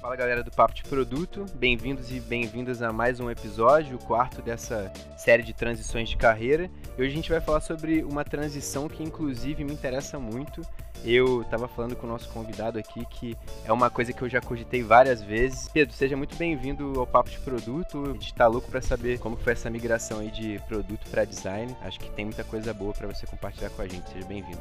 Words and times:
Fala 0.00 0.16
galera 0.16 0.42
do 0.42 0.50
Papo 0.50 0.72
de 0.72 0.82
Produto, 0.84 1.44
bem-vindos 1.56 2.10
e 2.10 2.20
bem-vindas 2.20 2.80
a 2.80 2.90
mais 2.90 3.20
um 3.20 3.30
episódio, 3.30 3.98
o 3.98 4.02
quarto 4.02 4.40
dessa 4.40 4.90
série 5.14 5.42
de 5.42 5.52
transições 5.52 6.08
de 6.08 6.16
carreira. 6.16 6.70
E 6.96 7.02
hoje 7.02 7.12
a 7.12 7.14
gente 7.14 7.30
vai 7.30 7.38
falar 7.38 7.60
sobre 7.60 8.02
uma 8.02 8.24
transição 8.24 8.88
que 8.88 9.02
inclusive 9.02 9.62
me 9.62 9.74
interessa 9.74 10.18
muito. 10.18 10.62
Eu 11.04 11.42
estava 11.42 11.68
falando 11.68 11.94
com 11.96 12.06
o 12.06 12.08
nosso 12.08 12.30
convidado 12.30 12.78
aqui 12.78 13.04
que 13.10 13.36
é 13.62 13.70
uma 13.70 13.90
coisa 13.90 14.10
que 14.10 14.22
eu 14.22 14.28
já 14.28 14.40
cogitei 14.40 14.82
várias 14.82 15.22
vezes. 15.22 15.68
Pedro, 15.68 15.94
seja 15.94 16.16
muito 16.16 16.34
bem-vindo 16.34 16.98
ao 16.98 17.06
Papo 17.06 17.28
de 17.28 17.38
Produto. 17.38 18.02
A 18.06 18.12
gente 18.14 18.32
está 18.32 18.46
louco 18.46 18.70
para 18.70 18.80
saber 18.80 19.18
como 19.18 19.36
foi 19.36 19.52
essa 19.52 19.68
migração 19.68 20.20
aí 20.20 20.30
de 20.30 20.58
produto 20.66 21.10
para 21.10 21.26
design. 21.26 21.76
Acho 21.82 22.00
que 22.00 22.10
tem 22.12 22.24
muita 22.24 22.42
coisa 22.42 22.72
boa 22.72 22.94
para 22.94 23.06
você 23.06 23.26
compartilhar 23.26 23.68
com 23.68 23.82
a 23.82 23.86
gente. 23.86 24.08
Seja 24.08 24.26
bem-vindo. 24.26 24.60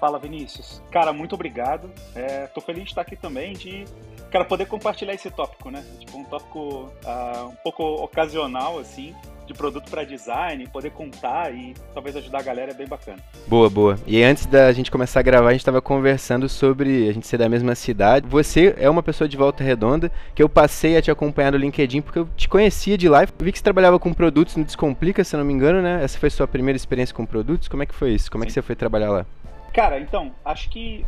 Fala, 0.00 0.18
Vinícius. 0.18 0.82
Cara, 0.90 1.12
muito 1.12 1.34
obrigado. 1.34 1.90
É, 2.14 2.46
tô 2.46 2.62
feliz 2.62 2.84
de 2.84 2.90
estar 2.90 3.02
aqui 3.02 3.16
também, 3.16 3.52
de 3.52 3.84
cara, 4.30 4.44
poder 4.44 4.66
compartilhar 4.66 5.14
esse 5.14 5.30
tópico, 5.30 5.70
né? 5.70 5.84
Tipo, 5.98 6.18
um 6.18 6.24
tópico 6.24 6.90
uh, 7.04 7.46
um 7.46 7.56
pouco 7.62 7.82
ocasional, 7.82 8.78
assim, 8.78 9.14
de 9.46 9.52
produto 9.52 9.90
para 9.90 10.04
design, 10.04 10.66
poder 10.68 10.90
contar 10.90 11.52
e 11.52 11.74
talvez 11.92 12.16
ajudar 12.16 12.38
a 12.38 12.42
galera 12.42 12.70
é 12.70 12.74
bem 12.74 12.86
bacana. 12.86 13.18
Boa, 13.48 13.68
boa. 13.68 13.98
E 14.06 14.22
antes 14.22 14.46
da 14.46 14.72
gente 14.72 14.90
começar 14.90 15.20
a 15.20 15.22
gravar, 15.22 15.48
a 15.48 15.52
gente 15.52 15.60
estava 15.60 15.82
conversando 15.82 16.48
sobre 16.48 17.08
a 17.08 17.12
gente 17.12 17.26
ser 17.26 17.36
da 17.36 17.48
mesma 17.48 17.74
cidade. 17.74 18.28
Você 18.28 18.74
é 18.78 18.88
uma 18.88 19.02
pessoa 19.02 19.28
de 19.28 19.36
Volta 19.36 19.64
Redonda 19.64 20.10
que 20.34 20.42
eu 20.42 20.48
passei 20.48 20.96
a 20.96 21.02
te 21.02 21.10
acompanhar 21.10 21.50
no 21.50 21.58
LinkedIn 21.58 22.00
porque 22.00 22.20
eu 22.20 22.28
te 22.36 22.48
conhecia 22.48 22.96
de 22.96 23.08
lá. 23.08 23.24
Vi 23.38 23.50
que 23.50 23.58
você 23.58 23.64
trabalhava 23.64 23.98
com 23.98 24.14
produtos 24.14 24.56
no 24.56 24.64
Descomplica, 24.64 25.24
se 25.24 25.36
não 25.36 25.44
me 25.44 25.52
engano, 25.52 25.82
né? 25.82 26.02
Essa 26.04 26.18
foi 26.18 26.30
sua 26.30 26.46
primeira 26.46 26.76
experiência 26.76 27.14
com 27.14 27.26
produtos. 27.26 27.66
Como 27.66 27.82
é 27.82 27.86
que 27.86 27.94
foi 27.94 28.12
isso? 28.12 28.30
Como 28.30 28.44
Sim. 28.44 28.46
é 28.46 28.48
que 28.48 28.52
você 28.52 28.62
foi 28.62 28.76
trabalhar 28.76 29.10
lá? 29.10 29.26
Cara, 29.72 29.98
então, 29.98 30.32
acho 30.44 30.68
que 30.70 31.04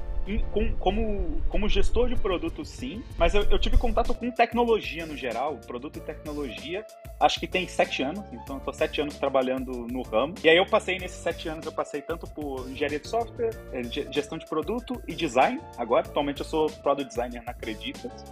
com, 0.52 0.72
como, 0.76 1.42
como 1.48 1.68
gestor 1.68 2.08
de 2.08 2.16
produto, 2.16 2.64
sim, 2.64 3.02
mas 3.18 3.34
eu, 3.34 3.42
eu, 3.44 3.58
tive 3.58 3.76
contato 3.76 4.14
com 4.14 4.30
tecnologia 4.30 5.04
no 5.04 5.16
geral, 5.16 5.56
produto 5.66 5.96
e 5.96 6.00
tecnologia. 6.00 6.84
Acho 7.18 7.40
que 7.40 7.46
tem 7.46 7.66
sete 7.66 8.02
anos, 8.02 8.24
então 8.32 8.58
estou 8.58 8.72
sete 8.72 9.00
anos 9.00 9.16
trabalhando 9.16 9.86
no 9.88 10.02
ramo. 10.02 10.34
E 10.42 10.48
aí 10.48 10.56
eu 10.56 10.66
passei 10.66 10.98
nesses 10.98 11.18
sete 11.18 11.48
anos, 11.48 11.66
eu 11.66 11.72
passei 11.72 12.00
tanto 12.00 12.26
por 12.28 12.68
engenharia 12.70 13.00
de 13.00 13.08
software, 13.08 13.50
eh, 13.72 13.82
gestão 14.10 14.38
de 14.38 14.46
produto 14.46 15.00
e 15.06 15.14
design. 15.14 15.60
Agora, 15.76 16.06
atualmente 16.06 16.40
eu 16.40 16.46
sou 16.46 16.70
product 16.70 17.08
designer 17.08 17.42
na 17.44 17.52
Acreditas. 17.52 18.24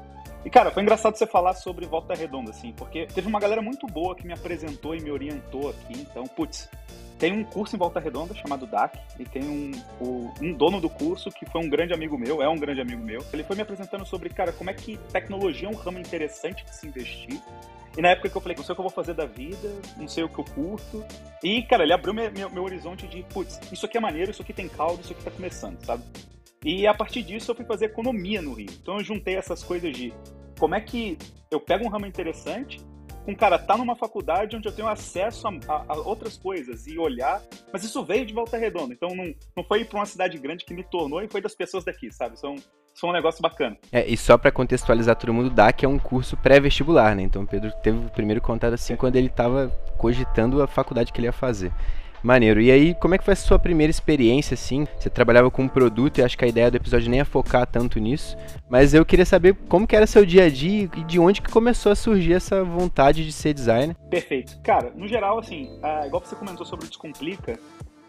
E, 0.45 0.49
cara, 0.49 0.71
foi 0.71 0.83
engraçado 0.83 1.17
você 1.17 1.27
falar 1.27 1.55
sobre 1.55 1.87
Volta 1.87 2.15
Redonda, 2.15 2.51
assim, 2.51 2.73
porque 2.73 3.07
teve 3.07 3.29
uma 3.29 3.39
galera 3.39 3.61
muito 3.61 3.87
boa 3.87 4.15
que 4.15 4.27
me 4.27 4.33
apresentou 4.33 4.95
e 4.95 5.01
me 5.01 5.11
orientou 5.11 5.69
aqui. 5.69 6.01
Então, 6.01 6.25
putz, 6.27 6.69
tem 7.21 7.35
um 7.35 7.45
curso 7.45 7.77
em 7.77 7.79
Volta 7.79 8.01
Redonda 8.01 8.35
chamado 8.35 8.67
DAC 8.67 8.99
e 9.19 9.27
tem 9.27 9.43
um, 9.43 9.73
um 10.41 10.55
dono 10.55 10.81
do 10.81 10.89
curso 10.89 11.31
que 11.31 11.45
foi 11.45 11.61
um 11.61 11.69
grande 11.69 11.93
amigo 11.93 12.17
meu, 12.17 12.43
é 12.43 12.49
um 12.49 12.57
grande 12.57 12.81
amigo 12.81 13.05
meu. 13.05 13.23
Ele 13.31 13.45
foi 13.45 13.55
me 13.55 13.63
apresentando 13.63 14.07
sobre, 14.07 14.31
cara, 14.31 14.53
como 14.53 14.71
é 14.71 14.73
que 14.75 14.97
tecnologia 15.13 15.69
é 15.69 15.71
um 15.71 15.75
ramo 15.75 15.99
interessante 15.99 16.65
de 16.65 16.75
se 16.75 16.87
investir. 16.87 17.39
E 17.95 18.01
na 18.01 18.09
época 18.09 18.31
que 18.31 18.37
eu 18.37 18.41
falei, 18.41 18.57
não 18.57 18.65
sei 18.65 18.73
o 18.73 18.75
que 18.75 18.81
eu 18.81 18.85
vou 18.85 18.93
fazer 18.93 19.13
da 19.13 19.27
vida, 19.27 19.71
não 19.99 20.09
sei 20.09 20.25
o 20.25 20.31
que 20.31 20.39
eu 20.39 20.45
curto. 20.47 21.05
E, 21.45 21.63
cara, 21.65 21.83
ele 21.83 21.93
abriu 21.93 22.15
meu, 22.15 22.33
meu, 22.33 22.49
meu 22.49 22.65
horizonte 22.65 23.07
de, 23.07 23.23
putz, 23.25 23.61
isso 23.71 23.85
aqui 23.85 23.99
é 23.99 24.01
maneiro, 24.01 24.31
isso 24.31 24.41
aqui 24.41 24.55
tem 24.55 24.67
caldo, 24.67 25.03
isso 25.03 25.13
aqui 25.13 25.23
tá 25.23 25.31
começando, 25.31 25.85
sabe? 25.85 26.03
E 26.65 26.87
a 26.87 26.95
partir 26.95 27.23
disso 27.23 27.51
eu 27.51 27.55
fui 27.55 27.67
fazer 27.67 27.87
economia 27.87 28.41
no 28.41 28.55
Rio. 28.55 28.71
Então 28.81 28.97
eu 28.97 29.05
juntei 29.05 29.37
essas 29.37 29.63
coisas 29.63 29.93
de 29.95 30.11
como 30.59 30.75
é 30.75 30.81
que 30.81 31.19
eu 31.51 31.61
pego 31.61 31.85
um 31.85 31.89
ramo 31.89 32.07
interessante 32.07 32.81
com, 33.25 33.35
cara, 33.35 33.59
tá 33.59 33.77
numa 33.77 33.97
faculdade 33.97 34.57
onde 34.57 34.69
eu 34.69 34.73
tenho 34.73 34.89
acesso 34.89 35.47
a, 35.47 35.51
a, 35.69 35.85
a, 35.89 35.97
outras 35.99 36.37
coisas 36.37 36.87
e 36.87 36.99
olhar. 36.99 37.43
Mas 37.73 37.85
isso 37.85 38.05
veio 38.05 38.27
de 38.27 38.33
Volta 38.33 38.57
Redonda. 38.57 38.95
Então 38.95 39.11
não, 39.15 39.35
não 39.57 39.65
foi 39.65 39.85
para 39.85 39.99
uma 39.99 40.07
cidade 40.07 40.39
grande 40.39 40.65
que 40.65 40.75
me 40.75 40.83
tornou 40.83 41.23
e 41.23 41.29
foi 41.29 41.41
das 41.41 41.55
pessoas 41.55 41.85
daqui, 41.85 42.11
sabe? 42.11 42.39
São, 42.39 42.57
são 42.95 43.11
um 43.11 43.13
negócio 43.13 43.41
bacana. 43.41 43.77
É, 43.93 44.07
e 44.07 44.17
só 44.17 44.37
para 44.37 44.51
contextualizar 44.51 45.17
todo 45.17 45.35
mundo, 45.35 45.51
DAC 45.51 45.85
é 45.85 45.89
um 45.89 45.99
curso 45.99 46.37
pré-vestibular, 46.37 47.15
né? 47.15 47.23
Então 47.23 47.43
o 47.43 47.47
Pedro 47.47 47.73
teve 47.83 47.99
o 47.99 48.11
primeiro 48.11 48.41
contato 48.41 48.75
assim 48.75 48.95
é. 48.95 48.97
quando 48.97 49.17
ele 49.17 49.29
estava 49.29 49.69
cogitando 49.97 50.63
a 50.63 50.67
faculdade 50.67 51.13
que 51.13 51.21
ele 51.21 51.27
ia 51.27 51.33
fazer. 51.33 51.73
Maneiro. 52.23 52.61
E 52.61 52.71
aí, 52.71 52.95
como 52.95 53.15
é 53.15 53.19
que 53.19 53.25
foi 53.25 53.33
a 53.33 53.37
sua 53.37 53.59
primeira 53.59 53.91
experiência, 53.91 54.55
assim? 54.55 54.87
Você 54.99 55.09
trabalhava 55.09 55.51
com 55.51 55.63
um 55.63 55.69
produto 55.69 56.19
e 56.19 56.23
acho 56.23 56.37
que 56.37 56.45
a 56.45 56.49
ideia 56.49 56.71
do 56.71 56.77
episódio 56.77 57.11
nem 57.11 57.21
é 57.21 57.25
focar 57.25 57.67
tanto 57.67 57.99
nisso. 57.99 58.37
Mas 58.69 58.95
eu 58.95 59.05
queria 59.05 59.27
saber 59.27 59.55
como 59.69 59.87
que 59.87 59.97
era 59.97 60.07
seu 60.07 60.25
dia 60.25 60.45
a 60.45 60.51
dia 60.51 60.89
e 60.97 61.05
de 61.05 61.19
onde 61.19 61.41
que 61.41 61.51
começou 61.51 61.91
a 61.91 61.97
surgir 61.97 62.35
essa 62.35 62.63
vontade 62.63 63.25
de 63.25 63.33
ser 63.33 63.55
designer. 63.55 63.97
Perfeito. 64.11 64.61
Cara, 64.63 64.93
no 64.95 65.09
geral, 65.09 65.39
assim, 65.39 65.79
ah, 65.83 66.07
igual 66.07 66.23
você 66.25 66.37
comentou 66.37 66.67
sobre 66.67 66.87
o 66.87 66.89
Descomplica, 66.89 67.59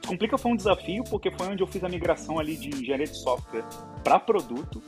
Descomplica 0.02 0.38
foi 0.38 0.52
um 0.52 0.56
desafio 0.56 1.04
porque 1.10 1.32
foi 1.32 1.48
onde 1.48 1.62
eu 1.62 1.68
fiz 1.68 1.84
a 1.84 1.90
migração 1.90 2.40
ali 2.40 2.58
de 2.58 2.70
engenharia 2.70 3.06
de 3.06 3.16
software 3.16 3.64
para 4.04 4.20
produto. 4.20 4.82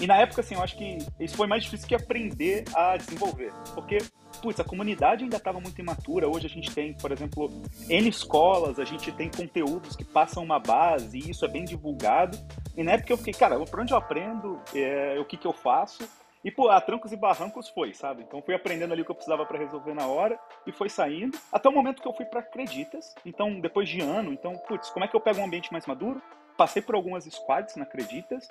E 0.00 0.06
na 0.06 0.16
época, 0.16 0.40
assim, 0.40 0.54
eu 0.54 0.62
acho 0.62 0.76
que 0.76 0.98
isso 1.20 1.36
foi 1.36 1.46
mais 1.46 1.64
difícil 1.64 1.86
que 1.86 1.94
aprender 1.94 2.64
a 2.74 2.96
desenvolver. 2.96 3.52
Porque 3.74 3.98
putz, 4.42 4.58
a 4.58 4.64
comunidade 4.64 5.22
ainda 5.22 5.36
estava 5.36 5.60
muito 5.60 5.80
imatura. 5.80 6.28
Hoje 6.28 6.46
a 6.46 6.50
gente 6.50 6.74
tem, 6.74 6.92
por 6.92 7.12
exemplo, 7.12 7.48
N 7.88 8.08
escolas, 8.08 8.80
a 8.80 8.84
gente 8.84 9.12
tem 9.12 9.30
conteúdos 9.30 9.94
que 9.94 10.04
passam 10.04 10.42
uma 10.42 10.58
base 10.58 11.16
e 11.16 11.30
isso 11.30 11.44
é 11.44 11.48
bem 11.48 11.64
divulgado. 11.64 12.36
E 12.76 12.82
na 12.82 12.92
época 12.92 13.12
eu 13.12 13.16
fiquei, 13.16 13.32
cara, 13.32 13.58
por 13.64 13.80
onde 13.80 13.92
eu 13.92 13.96
aprendo, 13.96 14.60
é, 14.74 15.16
o 15.20 15.24
que, 15.24 15.36
que 15.36 15.46
eu 15.46 15.52
faço? 15.52 16.06
E, 16.44 16.50
pô, 16.50 16.68
a 16.68 16.80
trancos 16.80 17.12
e 17.12 17.16
barrancos 17.16 17.68
foi, 17.68 17.94
sabe? 17.94 18.24
Então 18.24 18.42
fui 18.42 18.52
aprendendo 18.52 18.92
ali 18.92 19.02
o 19.02 19.04
que 19.04 19.12
eu 19.12 19.14
precisava 19.14 19.46
para 19.46 19.58
resolver 19.58 19.94
na 19.94 20.08
hora 20.08 20.38
e 20.66 20.72
foi 20.72 20.88
saindo. 20.88 21.38
Até 21.52 21.68
o 21.68 21.72
momento 21.72 22.02
que 22.02 22.08
eu 22.08 22.12
fui 22.12 22.24
para 22.24 22.40
Acreditas. 22.40 23.14
Então, 23.24 23.60
depois 23.60 23.88
de 23.88 24.00
ano, 24.00 24.32
então, 24.32 24.56
putz, 24.66 24.90
como 24.90 25.04
é 25.04 25.08
que 25.08 25.14
eu 25.14 25.20
pego 25.20 25.40
um 25.40 25.44
ambiente 25.44 25.70
mais 25.70 25.86
maduro? 25.86 26.20
Passei 26.56 26.82
por 26.82 26.96
algumas 26.96 27.24
squads 27.24 27.76
na 27.76 27.84
Acreditas. 27.84 28.48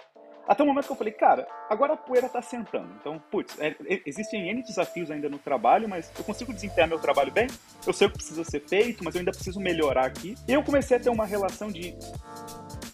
Até 0.48 0.64
o 0.64 0.66
momento 0.66 0.86
que 0.86 0.92
eu 0.92 0.96
falei, 0.98 1.14
cara, 1.14 1.48
agora 1.70 1.94
a 1.94 1.98
poeira 1.98 2.28
tá 2.28 2.42
sentando. 2.42 2.90
Então, 3.00 3.22
putz, 3.32 3.58
é, 3.60 3.76
é, 3.88 4.02
existem 4.06 4.50
N 4.50 4.64
desafios 4.64 5.10
ainda 5.12 5.30
no 5.30 5.38
trabalho, 5.38 5.88
mas 5.88 6.12
eu 6.18 6.24
consigo 6.24 6.54
desempenhar 6.54 6.90
meu 6.90 7.00
trabalho 7.00 7.32
bem. 7.32 7.48
Eu 7.86 7.94
sei 7.94 8.08
o 8.08 8.10
que 8.10 8.18
precisa 8.18 8.44
ser 8.44 8.62
feito, 8.68 9.04
mas 9.04 9.16
eu 9.16 9.20
ainda 9.20 9.32
preciso 9.32 9.60
melhorar 9.60 10.06
aqui. 10.06 10.36
E 10.48 10.54
eu 10.54 10.64
comecei 10.64 10.98
a 10.98 11.00
ter 11.00 11.10
uma 11.10 11.26
relação 11.26 11.70
de. 11.70 11.96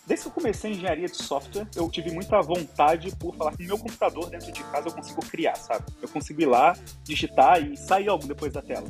Desde 0.06 0.24
que 0.24 0.30
eu 0.30 0.34
comecei 0.34 0.72
a 0.72 0.74
engenharia 0.74 1.08
de 1.08 1.18
software, 1.18 1.68
eu 1.76 1.90
tive 1.90 2.12
muita 2.12 2.42
vontade 2.42 3.14
por 3.18 3.36
falar 3.36 3.56
que 3.58 3.66
meu 3.66 3.78
computador 3.78 4.30
dentro 4.30 4.52
de 4.54 4.64
casa 4.64 4.88
eu 4.88 4.94
consigo 4.94 5.20
criar, 5.26 5.56
sabe? 5.56 5.86
Eu 6.02 6.08
consigo 6.08 6.42
ir 6.42 6.46
lá, 6.46 6.74
digitar 7.04 7.62
e 7.62 7.76
sair 7.76 8.08
algo 8.08 8.26
depois 8.26 8.54
da 8.54 8.62
tela. 8.62 8.88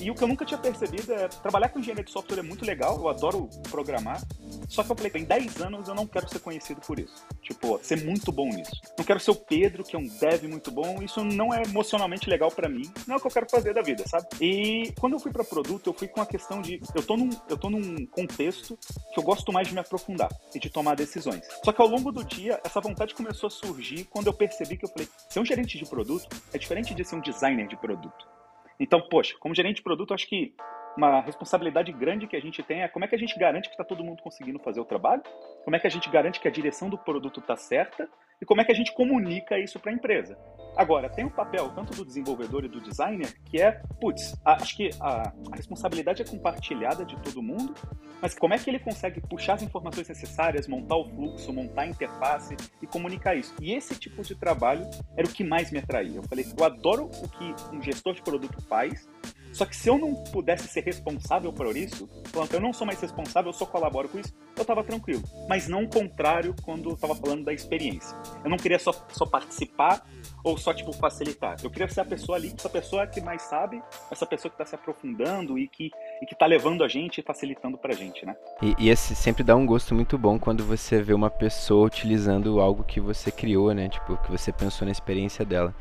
E 0.00 0.10
o 0.10 0.14
que 0.14 0.24
eu 0.24 0.28
nunca 0.28 0.44
tinha 0.44 0.58
percebido 0.58 1.12
é 1.12 1.28
trabalhar 1.28 1.68
com 1.68 1.78
engenharia 1.78 2.04
de 2.04 2.10
software 2.10 2.38
é 2.38 2.42
muito 2.42 2.64
legal, 2.64 2.96
eu 2.96 3.08
adoro 3.08 3.48
programar. 3.70 4.22
Só 4.68 4.82
que 4.82 4.90
eu 4.90 4.96
falei, 4.96 5.12
em 5.14 5.24
10 5.24 5.60
anos 5.60 5.88
eu 5.88 5.94
não 5.94 6.06
quero 6.06 6.28
ser 6.28 6.38
conhecido 6.38 6.80
por 6.80 6.98
isso. 6.98 7.24
Tipo, 7.42 7.78
ser 7.82 8.02
muito 8.04 8.32
bom 8.32 8.48
nisso. 8.48 8.80
Não 8.96 9.04
quero 9.04 9.20
ser 9.20 9.32
o 9.32 9.34
Pedro, 9.34 9.84
que 9.84 9.94
é 9.94 9.98
um 9.98 10.06
dev 10.06 10.44
muito 10.44 10.70
bom. 10.70 11.02
Isso 11.02 11.24
não 11.24 11.52
é 11.52 11.62
emocionalmente 11.62 12.30
legal 12.30 12.50
para 12.50 12.68
mim. 12.68 12.82
Não 13.06 13.14
é 13.14 13.18
o 13.18 13.20
que 13.20 13.26
eu 13.26 13.30
quero 13.30 13.50
fazer 13.50 13.74
da 13.74 13.82
vida, 13.82 14.04
sabe? 14.06 14.26
E 14.40 14.92
quando 14.98 15.14
eu 15.14 15.20
fui 15.20 15.32
para 15.32 15.44
produto, 15.44 15.90
eu 15.90 15.94
fui 15.94 16.08
com 16.08 16.20
a 16.20 16.26
questão 16.26 16.62
de 16.62 16.80
eu 16.94 17.02
tô 17.02 17.16
num 17.16 17.30
eu 17.48 17.56
tô 17.56 17.68
num 17.68 18.06
contexto 18.06 18.78
que 19.12 19.20
eu 19.20 19.22
gosto 19.22 19.52
mais 19.52 19.68
de 19.68 19.74
me 19.74 19.80
aprofundar 19.80 20.30
e 20.54 20.58
de 20.58 20.70
tomar 20.70 20.94
decisões. 20.94 21.44
Só 21.64 21.72
que 21.72 21.82
ao 21.82 21.88
longo 21.88 22.10
do 22.10 22.24
dia, 22.24 22.60
essa 22.64 22.80
vontade 22.80 23.14
começou 23.14 23.48
a 23.48 23.50
surgir 23.50 24.04
quando 24.04 24.28
eu 24.28 24.32
percebi 24.32 24.76
que 24.76 24.84
eu 24.84 24.88
falei, 24.88 25.08
ser 25.28 25.40
um 25.40 25.44
gerente 25.44 25.78
de 25.78 25.84
produto 25.84 26.28
é 26.52 26.58
diferente 26.58 26.94
de 26.94 27.04
ser 27.04 27.16
um 27.16 27.20
designer 27.20 27.66
de 27.68 27.76
produto. 27.76 28.39
Então, 28.80 29.00
poxa, 29.00 29.36
como 29.38 29.54
gerente 29.54 29.76
de 29.76 29.82
produto, 29.82 30.14
acho 30.14 30.26
que 30.26 30.54
uma 30.96 31.20
responsabilidade 31.20 31.92
grande 31.92 32.26
que 32.26 32.34
a 32.34 32.40
gente 32.40 32.62
tem 32.62 32.82
é 32.82 32.88
como 32.88 33.04
é 33.04 33.08
que 33.08 33.14
a 33.14 33.18
gente 33.18 33.38
garante 33.38 33.68
que 33.68 33.74
está 33.74 33.84
todo 33.84 34.02
mundo 34.02 34.22
conseguindo 34.22 34.58
fazer 34.58 34.80
o 34.80 34.84
trabalho, 34.84 35.22
como 35.64 35.76
é 35.76 35.78
que 35.78 35.86
a 35.86 35.90
gente 35.90 36.08
garante 36.08 36.40
que 36.40 36.48
a 36.48 36.50
direção 36.50 36.88
do 36.88 36.98
produto 36.98 37.40
está 37.40 37.56
certa 37.56 38.08
e 38.40 38.44
como 38.44 38.60
é 38.60 38.64
que 38.64 38.72
a 38.72 38.74
gente 38.74 38.92
comunica 38.94 39.58
isso 39.58 39.78
para 39.78 39.90
a 39.90 39.94
empresa. 39.94 40.36
Agora, 40.76 41.10
tem 41.10 41.24
o 41.24 41.30
papel 41.30 41.68
tanto 41.74 41.94
do 41.94 42.04
desenvolvedor 42.04 42.64
e 42.64 42.68
do 42.68 42.80
designer, 42.80 43.34
que 43.44 43.60
é, 43.60 43.82
putz, 44.00 44.34
acho 44.44 44.76
que 44.76 44.90
a, 45.00 45.32
a, 45.52 45.56
responsabilidade 45.56 46.22
é 46.22 46.24
compartilhada 46.24 47.04
de 47.04 47.16
todo 47.16 47.42
mundo, 47.42 47.74
mas 48.22 48.34
como 48.34 48.54
é 48.54 48.58
que 48.58 48.70
ele 48.70 48.78
consegue 48.78 49.20
puxar 49.20 49.54
as 49.54 49.62
informações 49.62 50.08
necessárias, 50.08 50.68
montar 50.68 50.96
o 50.96 51.04
fluxo, 51.04 51.52
montar 51.52 51.82
a 51.82 51.86
interface 51.86 52.56
e 52.80 52.86
comunicar 52.86 53.34
isso? 53.34 53.54
E 53.60 53.72
esse 53.72 53.98
tipo 53.98 54.22
de 54.22 54.34
trabalho 54.34 54.88
era 55.16 55.26
o 55.26 55.30
que 55.30 55.42
mais 55.42 55.70
me 55.70 55.78
atraía. 55.78 56.16
Eu 56.16 56.22
falei, 56.22 56.46
eu 56.56 56.64
adoro 56.64 57.06
o 57.06 57.28
que 57.28 57.54
um 57.74 57.82
gestor 57.82 58.14
de 58.14 58.22
produto 58.22 58.62
faz, 58.62 59.08
só 59.52 59.64
que 59.66 59.76
se 59.76 59.88
eu 59.88 59.98
não 59.98 60.14
pudesse 60.14 60.68
ser 60.68 60.82
responsável 60.84 61.52
por 61.52 61.76
isso, 61.76 62.08
falando, 62.26 62.54
eu 62.54 62.60
não 62.60 62.72
sou 62.72 62.86
mais 62.86 63.00
responsável, 63.00 63.50
eu 63.50 63.52
só 63.52 63.66
colaboro 63.66 64.08
com 64.08 64.18
isso, 64.18 64.32
eu 64.56 64.64
tava 64.64 64.84
tranquilo. 64.84 65.22
Mas 65.48 65.68
não 65.68 65.84
o 65.84 65.88
contrário 65.88 66.54
quando 66.62 66.90
eu 66.90 66.96
tava 66.96 67.14
falando 67.14 67.44
da 67.44 67.52
experiência. 67.52 68.16
Eu 68.44 68.50
não 68.50 68.56
queria 68.56 68.78
só, 68.78 68.92
só 69.12 69.26
participar 69.26 70.06
ou 70.44 70.56
só, 70.56 70.72
tipo, 70.72 70.92
facilitar. 70.92 71.56
Eu 71.62 71.70
queria 71.70 71.88
ser 71.88 72.00
a 72.00 72.04
pessoa 72.04 72.36
ali, 72.36 72.54
essa 72.56 72.68
pessoa 72.68 73.06
que 73.06 73.20
mais 73.20 73.42
sabe, 73.42 73.82
essa 74.10 74.24
pessoa 74.24 74.50
que 74.50 74.58
tá 74.58 74.64
se 74.64 74.74
aprofundando 74.74 75.58
e 75.58 75.68
que, 75.68 75.90
e 76.22 76.26
que 76.26 76.34
tá 76.34 76.46
levando 76.46 76.84
a 76.84 76.88
gente 76.88 77.18
e 77.18 77.22
facilitando 77.22 77.76
pra 77.76 77.92
gente, 77.92 78.24
né? 78.24 78.36
E, 78.62 78.74
e 78.78 78.88
esse 78.88 79.14
sempre 79.14 79.42
dá 79.42 79.56
um 79.56 79.66
gosto 79.66 79.94
muito 79.94 80.16
bom 80.16 80.38
quando 80.38 80.64
você 80.64 81.02
vê 81.02 81.12
uma 81.12 81.30
pessoa 81.30 81.86
utilizando 81.86 82.60
algo 82.60 82.84
que 82.84 83.00
você 83.00 83.30
criou, 83.30 83.72
né? 83.74 83.88
Tipo, 83.88 84.16
que 84.18 84.30
você 84.30 84.52
pensou 84.52 84.86
na 84.86 84.92
experiência 84.92 85.44
dela. 85.44 85.74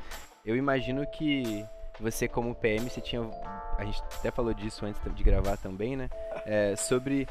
Eu 0.45 0.55
imagino 0.55 1.05
que 1.11 1.65
você 1.99 2.27
como 2.27 2.55
PM, 2.55 2.89
você 2.89 3.01
tinha. 3.01 3.21
A 3.79 3.85
gente 3.85 4.01
até 4.19 4.29
falou 4.29 4.53
disso 4.53 4.85
antes 4.85 5.01
de 5.15 5.23
gravar 5.23 5.55
também, 5.55 5.95
né? 5.95 6.09
É, 6.45 6.75
sobre 6.75 7.25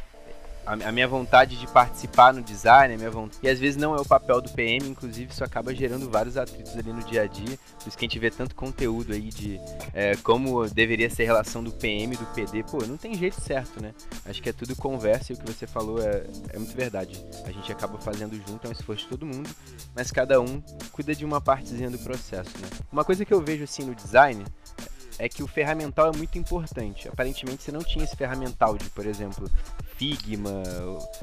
a, 0.65 0.89
a, 0.89 0.93
minha 0.93 1.07
vontade 1.07 1.57
de 1.57 1.67
participar 1.67 2.33
no 2.33 2.43
design, 2.43 2.95
a 2.95 2.97
minha 2.97 3.11
vontade, 3.11 3.39
e 3.43 3.49
às 3.49 3.59
vezes 3.59 3.77
não 3.77 3.95
é 3.95 4.01
o 4.01 4.05
papel 4.05 4.41
do 4.41 4.51
PM, 4.51 4.89
inclusive 4.89 5.31
isso 5.31 5.43
acaba 5.45 5.75
gerando 5.75 6.11
vários 6.11 6.37
atritos 6.37 6.77
ali 6.77 6.91
no 6.91 7.03
dia 7.03 7.23
a 7.23 7.27
dia, 7.27 7.59
por 7.79 7.89
isso 7.89 7.97
que 7.97 8.05
a 8.05 8.09
gente 8.09 8.19
vê 8.19 8.31
tanto 8.31 8.55
conteúdo 8.55 9.13
aí 9.13 9.29
de 9.31 9.61
é, 9.95 10.17
como 10.17 10.67
deveria 10.69 11.09
ser 11.09 11.25
a 11.25 11.27
relação 11.27 11.63
do 11.63 11.71
PM 11.71 12.15
e 12.15 12.17
do 12.17 12.27
PD, 12.27 12.63
pô, 12.63 12.79
não 12.87 12.97
tem 12.97 13.15
jeito 13.15 13.41
certo, 13.41 13.83
né? 13.83 13.95
Acho 14.27 14.43
que 14.43 14.49
é 14.49 14.53
tudo 14.53 14.75
conversa 14.75 15.33
e 15.33 15.37
o 15.37 15.39
que 15.39 15.53
você 15.53 15.67
falou 15.67 16.01
é, 16.01 16.25
é 16.51 16.59
muito 16.59 16.75
verdade. 16.75 17.25
A 17.45 17.51
gente 17.51 17.71
acaba 17.71 17.99
fazendo 17.99 18.37
junto, 18.47 18.67
é 18.67 18.69
um 18.69 18.73
esforço 18.73 19.05
de 19.05 19.09
todo 19.09 19.27
mundo, 19.27 19.49
mas 19.95 20.11
cada 20.11 20.41
um 20.41 20.63
cuida 20.93 21.15
de 21.15 21.25
uma 21.25 21.41
partezinha 21.41 21.91
do 21.91 21.99
processo, 21.99 22.51
né? 22.59 22.69
Uma 22.93 23.05
coisa 23.05 23.25
que 23.25 23.33
eu 23.33 23.41
vejo 23.43 23.65
assim 23.65 23.85
no 23.85 23.95
design 23.95 24.45
é 25.19 25.29
que 25.29 25.43
o 25.43 25.47
ferramental 25.47 26.13
é 26.13 26.17
muito 26.17 26.39
importante. 26.39 27.09
Aparentemente 27.09 27.63
você 27.63 27.73
não 27.73 27.81
tinha 27.81 28.05
esse 28.05 28.17
ferramental 28.17 28.77
de, 28.77 28.89
por 28.91 29.07
exemplo, 29.07 29.51
Figma. 29.97 30.63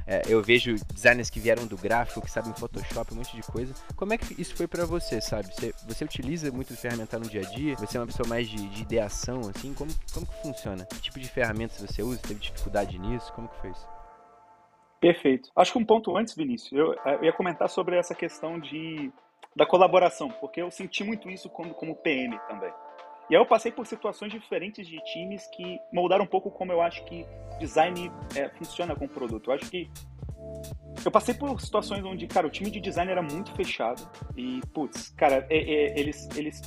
É, 0.06 0.24
eu 0.28 0.42
vejo 0.44 0.76
designers 0.94 1.30
que 1.30 1.40
vieram 1.40 1.66
do 1.66 1.78
gráfico, 1.78 2.22
que 2.22 2.30
sabem 2.30 2.54
Photoshop, 2.54 3.14
um 3.14 3.18
monte 3.18 3.36
de 3.36 3.44
coisa. 3.44 3.74
Como 3.96 4.14
é 4.14 4.18
que 4.18 4.40
isso 4.40 4.56
foi 4.56 4.68
para 4.68 4.86
você, 4.86 5.22
sabe? 5.22 5.48
Você, 5.54 5.74
você 5.88 6.04
utiliza 6.04 6.52
muito 6.52 6.72
o 6.72 6.78
ferramental 6.78 7.20
no 7.20 7.30
dia 7.30 7.42
a 7.42 7.46
dia? 7.46 7.76
Você 7.78 7.98
é 7.98 8.00
uma 8.02 8.08
pessoa 8.08 8.28
mais 8.28 8.48
de, 8.50 8.68
de, 8.68 8.82
ideação, 8.82 9.42
assim? 9.50 9.74
Como, 9.74 9.92
como 10.14 10.26
que 10.26 10.42
funciona? 10.42 10.86
Que 10.86 11.00
tipo 11.00 11.20
de 11.20 11.30
ferramentas 11.30 11.80
você 11.80 12.04
usa? 12.04 12.22
Teve 12.22 12.40
dificuldade 12.40 13.00
nisso? 13.00 13.32
Como 13.34 13.48
que 13.48 13.56
foi 13.62 13.70
isso? 13.70 13.88
Perfeito. 15.00 15.50
Acho 15.56 15.72
que 15.72 15.78
um 15.78 15.86
ponto 15.86 16.18
antes, 16.18 16.36
Vinícius, 16.36 16.72
eu, 16.74 16.94
eu 17.06 17.24
ia 17.24 17.34
comentar 17.34 17.70
sobre 17.70 17.98
essa 17.98 18.14
questão 18.14 18.60
de 18.60 19.12
da 19.56 19.66
colaboração, 19.66 20.30
porque 20.42 20.62
eu 20.62 20.70
senti 20.70 21.02
muito 21.04 21.30
isso 21.30 21.50
como 21.50 21.96
PM 21.96 22.38
também. 22.50 22.74
E 23.30 23.36
aí 23.36 23.42
eu 23.42 23.46
passei 23.46 23.72
por 23.72 23.88
situações 23.88 24.32
diferentes 24.32 24.88
de 24.88 25.04
times 25.06 25.48
que 25.48 25.80
moldaram 25.92 26.26
um 26.26 26.28
pouco 26.28 26.52
como 26.52 26.72
eu 26.72 26.82
acho 26.82 27.04
que 27.06 27.26
design 27.60 28.12
é, 28.36 28.50
funciona 28.50 28.96
com 28.96 29.06
o 29.06 29.10
produto. 29.10 29.50
Eu 29.50 29.56
acho 29.56 29.70
que 29.70 29.90
eu 31.04 31.12
passei 31.12 31.34
por 31.34 31.60
situações 31.60 32.04
onde, 32.04 32.28
cara, 32.28 32.48
o 32.48 32.50
time 32.50 32.70
de 32.70 32.80
design 32.80 33.12
era 33.12 33.22
muito 33.22 33.52
fechado 33.54 34.08
e, 34.36 34.62
putz, 34.74 35.10
cara, 35.10 35.46
é, 35.50 35.58
é, 35.58 36.00
eles, 36.00 36.28
eles, 36.36 36.62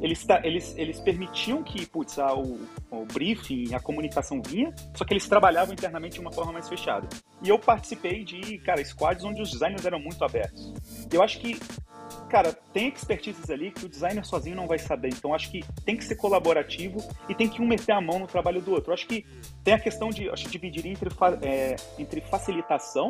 eles, 0.00 0.26
eles, 0.42 0.78
eles 0.78 1.00
permitiam 1.00 1.62
que, 1.62 1.86
putz, 1.86 2.18
a, 2.18 2.34
o, 2.34 2.60
o 2.90 3.04
briefing, 3.06 3.74
a 3.74 3.80
comunicação 3.80 4.40
vinha, 4.44 4.74
só 4.94 5.04
que 5.04 5.12
eles 5.12 5.28
trabalhavam 5.28 5.74
internamente 5.74 6.14
de 6.14 6.20
uma 6.20 6.32
forma 6.32 6.52
mais 6.52 6.68
fechada. 6.68 7.08
E 7.42 7.48
eu 7.48 7.58
participei 7.58 8.24
de, 8.24 8.58
cara, 8.58 8.84
squads 8.84 9.24
onde 9.24 9.42
os 9.42 9.50
designers 9.50 9.84
eram 9.84 10.00
muito 10.00 10.24
abertos. 10.24 10.72
Eu 11.12 11.22
acho 11.22 11.38
que 11.40 11.58
cara, 12.28 12.56
tem 12.76 12.88
expertises 12.88 13.48
ali 13.48 13.70
que 13.70 13.86
o 13.86 13.88
designer 13.88 14.22
sozinho 14.22 14.54
não 14.54 14.66
vai 14.66 14.78
saber. 14.78 15.08
Então, 15.08 15.32
acho 15.32 15.50
que 15.50 15.64
tem 15.86 15.96
que 15.96 16.04
ser 16.04 16.14
colaborativo 16.16 16.98
e 17.26 17.34
tem 17.34 17.48
que 17.48 17.62
um 17.62 17.66
meter 17.66 17.92
a 17.92 18.02
mão 18.02 18.18
no 18.18 18.26
trabalho 18.26 18.60
do 18.60 18.70
outro. 18.70 18.92
acho 18.92 19.06
que 19.06 19.24
tem 19.64 19.72
a 19.72 19.78
questão 19.78 20.10
de 20.10 20.28
acho, 20.28 20.46
dividir 20.50 20.86
entre, 20.86 21.08
é, 21.40 21.76
entre 21.98 22.20
facilitação. 22.20 23.08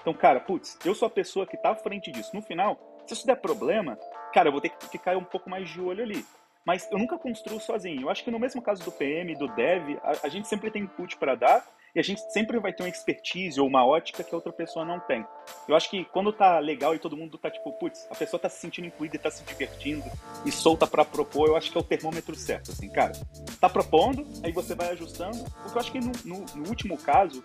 Então, 0.00 0.14
cara, 0.14 0.40
putz, 0.40 0.78
eu 0.82 0.94
sou 0.94 1.04
a 1.04 1.10
pessoa 1.10 1.46
que 1.46 1.56
está 1.56 1.72
à 1.72 1.74
frente 1.74 2.10
disso. 2.10 2.30
No 2.32 2.40
final, 2.40 2.78
se 3.06 3.12
isso 3.12 3.26
der 3.26 3.36
problema, 3.36 3.98
cara, 4.32 4.48
eu 4.48 4.52
vou 4.52 4.62
ter 4.62 4.70
que 4.70 4.86
ficar 4.86 5.14
um 5.14 5.24
pouco 5.24 5.50
mais 5.50 5.68
de 5.68 5.78
olho 5.78 6.02
ali. 6.02 6.24
Mas 6.64 6.90
eu 6.90 6.96
nunca 6.98 7.18
construo 7.18 7.60
sozinho. 7.60 8.00
Eu 8.00 8.08
acho 8.08 8.24
que 8.24 8.30
no 8.30 8.38
mesmo 8.38 8.62
caso 8.62 8.82
do 8.82 8.90
PM, 8.90 9.34
do 9.34 9.46
Dev, 9.48 9.98
a, 10.02 10.26
a 10.26 10.28
gente 10.30 10.48
sempre 10.48 10.70
tem 10.70 10.84
input 10.84 11.18
para 11.18 11.34
dar 11.34 11.66
e 11.94 12.00
a 12.00 12.02
gente 12.02 12.20
sempre 12.32 12.58
vai 12.58 12.72
ter 12.72 12.82
uma 12.82 12.88
expertise 12.88 13.60
ou 13.60 13.66
uma 13.66 13.84
ótica 13.84 14.24
que 14.24 14.34
a 14.34 14.36
outra 14.36 14.52
pessoa 14.52 14.84
não 14.84 14.98
tem. 15.00 15.24
Eu 15.68 15.76
acho 15.76 15.90
que 15.90 16.04
quando 16.06 16.32
tá 16.32 16.58
legal 16.58 16.94
e 16.94 16.98
todo 16.98 17.16
mundo 17.16 17.36
tá 17.36 17.50
tipo, 17.50 17.72
putz, 17.72 18.06
a 18.10 18.14
pessoa 18.14 18.40
tá 18.40 18.48
se 18.48 18.60
sentindo 18.60 18.86
incluída 18.86 19.16
e 19.16 19.18
tá 19.18 19.30
se 19.30 19.44
divertindo 19.44 20.04
e 20.44 20.50
solta 20.50 20.86
para 20.86 21.04
propor, 21.04 21.48
eu 21.48 21.56
acho 21.56 21.70
que 21.70 21.76
é 21.76 21.80
o 21.80 21.84
termômetro 21.84 22.34
certo, 22.34 22.70
assim, 22.70 22.88
cara. 22.88 23.12
Tá 23.60 23.68
propondo, 23.68 24.26
aí 24.42 24.52
você 24.52 24.74
vai 24.74 24.90
ajustando, 24.90 25.44
porque 25.62 25.76
eu 25.76 25.80
acho 25.80 25.92
que 25.92 26.00
no, 26.00 26.12
no, 26.24 26.46
no 26.56 26.68
último 26.68 26.96
caso, 26.96 27.42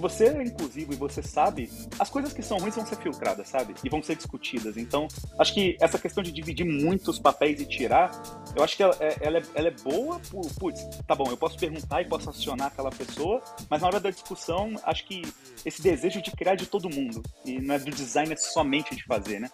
se 0.00 0.02
você 0.02 0.24
é 0.28 0.42
inclusivo 0.42 0.92
e 0.94 0.96
você 0.96 1.22
sabe, 1.22 1.70
as 1.98 2.08
coisas 2.08 2.32
que 2.32 2.42
são 2.42 2.58
ruins 2.58 2.74
vão 2.74 2.86
ser 2.86 2.96
filtradas, 2.96 3.48
sabe? 3.48 3.74
E 3.84 3.88
vão 3.88 4.02
ser 4.02 4.16
discutidas. 4.16 4.76
Então, 4.78 5.06
acho 5.38 5.52
que 5.52 5.76
essa 5.80 5.98
questão 5.98 6.22
de 6.22 6.32
dividir 6.32 6.64
muitos 6.64 7.18
papéis 7.18 7.60
e 7.60 7.66
tirar, 7.66 8.10
eu 8.56 8.64
acho 8.64 8.76
que 8.76 8.82
ela, 8.82 8.96
é, 8.98 9.16
ela, 9.20 9.38
é, 9.38 9.42
ela 9.54 9.68
é 9.68 9.70
boa 9.70 10.18
por, 10.30 10.46
putz, 10.54 10.82
tá 11.06 11.14
bom, 11.14 11.28
eu 11.28 11.36
posso 11.36 11.58
perguntar 11.58 12.00
e 12.00 12.06
posso 12.06 12.30
acionar 12.30 12.68
aquela 12.68 12.90
pessoa, 12.90 13.42
mas 13.68 13.82
na 13.82 13.88
hora 13.88 14.00
da 14.00 14.10
discussão, 14.10 14.74
acho 14.84 15.06
que 15.06 15.22
esse 15.66 15.82
desejo 15.82 16.22
de 16.22 16.30
criar 16.30 16.54
de 16.54 16.66
todo 16.66 16.88
mundo, 16.88 17.22
e 17.44 17.60
não 17.60 17.74
é 17.74 17.78
do 17.78 17.90
designer 17.90 18.38
somente 18.38 18.94
de 18.96 19.04
fazer, 19.04 19.38
né? 19.38 19.50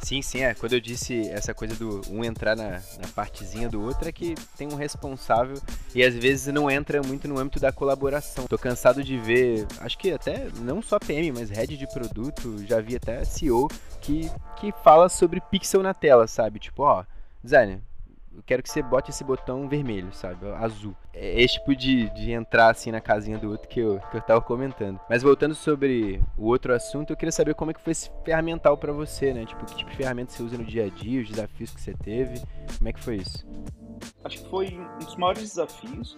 Sim, 0.00 0.22
sim, 0.22 0.42
é. 0.42 0.54
Quando 0.54 0.72
eu 0.72 0.80
disse 0.80 1.28
essa 1.28 1.52
coisa 1.52 1.74
do 1.74 2.00
um 2.10 2.24
entrar 2.24 2.56
na, 2.56 2.80
na 3.00 3.08
partezinha 3.14 3.68
do 3.68 3.82
outro, 3.82 4.08
é 4.08 4.12
que 4.12 4.34
tem 4.56 4.68
um 4.68 4.76
responsável 4.76 5.60
e 5.94 6.02
às 6.02 6.14
vezes 6.14 6.52
não 6.52 6.70
entra 6.70 7.02
muito 7.02 7.26
no 7.26 7.38
âmbito 7.38 7.60
da 7.60 7.72
colaboração. 7.72 8.46
Tô 8.46 8.56
cansado 8.56 9.02
de 9.02 9.18
ver, 9.18 9.66
acho 9.80 9.98
que 9.98 10.12
até 10.12 10.48
não 10.60 10.82
só 10.82 10.98
PM, 10.98 11.32
mas 11.32 11.50
head 11.50 11.76
de 11.76 11.86
produto, 11.92 12.64
já 12.66 12.80
vi 12.80 12.96
até 12.96 13.24
CEO 13.24 13.68
que, 14.00 14.30
que 14.56 14.72
fala 14.84 15.08
sobre 15.08 15.40
pixel 15.40 15.82
na 15.82 15.94
tela, 15.94 16.26
sabe? 16.26 16.58
Tipo, 16.58 16.82
ó, 16.82 17.04
designer, 17.42 17.80
eu 18.38 18.42
quero 18.46 18.62
que 18.62 18.70
você 18.70 18.80
bote 18.80 19.10
esse 19.10 19.24
botão 19.24 19.68
vermelho, 19.68 20.12
sabe? 20.12 20.46
Azul. 20.52 20.94
É 21.12 21.42
esse 21.42 21.54
tipo 21.54 21.74
de, 21.74 22.08
de 22.10 22.30
entrar 22.30 22.70
assim 22.70 22.92
na 22.92 23.00
casinha 23.00 23.36
do 23.36 23.50
outro 23.50 23.68
que 23.68 23.80
eu, 23.80 24.00
que 24.12 24.16
eu 24.16 24.20
tava 24.20 24.40
comentando. 24.40 25.00
Mas 25.10 25.24
voltando 25.24 25.56
sobre 25.56 26.22
o 26.36 26.46
outro 26.46 26.72
assunto, 26.72 27.12
eu 27.12 27.16
queria 27.16 27.32
saber 27.32 27.56
como 27.56 27.72
é 27.72 27.74
que 27.74 27.80
foi 27.80 27.90
esse 27.90 28.08
ferramental 28.24 28.78
para 28.78 28.92
você, 28.92 29.34
né? 29.34 29.44
Tipo, 29.44 29.66
que 29.66 29.74
tipo 29.74 29.90
de 29.90 29.96
ferramenta 29.96 30.32
você 30.32 30.44
usa 30.44 30.56
no 30.56 30.64
dia 30.64 30.86
a 30.86 30.88
dia, 30.88 31.20
os 31.20 31.28
desafios 31.28 31.72
que 31.72 31.80
você 31.80 31.94
teve. 31.94 32.40
Como 32.76 32.88
é 32.88 32.92
que 32.92 33.00
foi 33.00 33.16
isso? 33.16 33.44
Acho 34.22 34.40
que 34.40 34.48
foi 34.48 34.78
um 34.78 35.04
dos 35.04 35.16
maiores 35.16 35.42
desafios. 35.42 36.16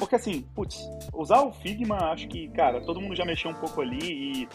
Porque 0.00 0.16
assim, 0.16 0.40
putz, 0.54 0.88
usar 1.12 1.42
o 1.42 1.52
Figma, 1.52 2.10
acho 2.10 2.26
que, 2.26 2.48
cara, 2.48 2.80
todo 2.80 3.02
mundo 3.02 3.14
já 3.14 3.22
mexeu 3.22 3.50
um 3.50 3.54
pouco 3.54 3.82
ali 3.82 4.00
e, 4.00 4.48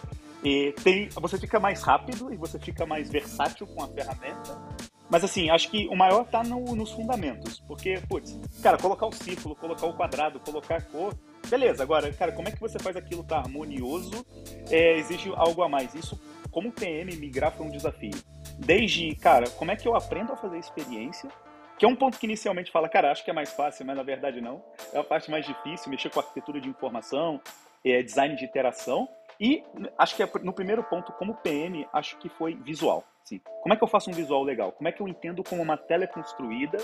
e 0.43 0.71
tem, 0.83 1.07
você 1.09 1.37
fica 1.37 1.59
mais 1.59 1.83
rápido 1.83 2.33
e 2.33 2.35
você 2.35 2.57
fica 2.57 2.83
mais 2.83 3.11
versátil 3.11 3.67
com 3.67 3.83
a 3.83 3.87
ferramenta. 3.87 4.59
Mas 5.07 5.23
assim, 5.23 5.51
acho 5.51 5.69
que 5.69 5.87
o 5.87 5.95
maior 5.95 6.25
tá 6.25 6.43
no, 6.43 6.75
nos 6.75 6.91
fundamentos. 6.91 7.59
Porque, 7.67 8.01
putz, 8.09 8.35
cara, 8.63 8.75
colocar 8.79 9.05
o 9.05 9.11
círculo, 9.11 9.55
colocar 9.55 9.85
o 9.85 9.93
quadrado, 9.93 10.39
colocar 10.39 10.77
a 10.77 10.81
cor. 10.81 11.15
Beleza, 11.47 11.83
agora, 11.83 12.11
cara, 12.11 12.31
como 12.31 12.47
é 12.47 12.51
que 12.51 12.59
você 12.59 12.79
faz 12.79 12.97
aquilo 12.97 13.23
tá 13.23 13.37
harmonioso? 13.37 14.25
É, 14.71 14.97
exige 14.97 15.31
algo 15.35 15.61
a 15.61 15.69
mais. 15.69 15.93
Isso, 15.93 16.19
como 16.49 16.71
PM, 16.71 17.15
migrar 17.17 17.51
foi 17.51 17.67
um 17.67 17.71
desafio. 17.71 18.15
Desde, 18.57 19.15
cara, 19.17 19.47
como 19.51 19.69
é 19.69 19.75
que 19.75 19.87
eu 19.87 19.95
aprendo 19.95 20.33
a 20.33 20.37
fazer 20.37 20.57
experiência? 20.57 21.29
Que 21.77 21.85
é 21.85 21.87
um 21.87 21.95
ponto 21.95 22.17
que 22.17 22.25
inicialmente 22.25 22.71
fala, 22.71 22.87
cara, 22.87 23.11
acho 23.11 23.23
que 23.23 23.29
é 23.29 23.33
mais 23.33 23.51
fácil, 23.51 23.85
mas 23.85 23.95
na 23.97 24.03
verdade 24.03 24.39
não. 24.39 24.63
É 24.93 24.99
a 24.99 25.03
parte 25.03 25.29
mais 25.29 25.45
difícil, 25.45 25.89
mexer 25.89 26.09
com 26.09 26.19
arquitetura 26.19 26.61
de 26.61 26.69
informação, 26.69 27.41
é, 27.83 28.01
design 28.01 28.35
de 28.35 28.45
interação. 28.45 29.07
E 29.39 29.63
acho 29.97 30.15
que 30.15 30.23
é 30.23 30.29
no 30.41 30.53
primeiro 30.53 30.83
ponto, 30.83 31.11
como 31.13 31.35
PM, 31.35 31.85
acho 31.91 32.17
que 32.17 32.29
foi 32.29 32.55
visual. 32.55 33.03
Sim. 33.25 33.41
Como 33.61 33.73
é 33.73 33.77
que 33.77 33.83
eu 33.83 33.87
faço 33.87 34.09
um 34.09 34.13
visual 34.13 34.43
legal? 34.43 34.71
Como 34.71 34.87
é 34.87 34.91
que 34.91 35.01
eu 35.01 35.07
entendo 35.07 35.43
como 35.43 35.61
uma 35.61 35.75
tela 35.75 36.03
é 36.03 36.07
construída 36.07 36.77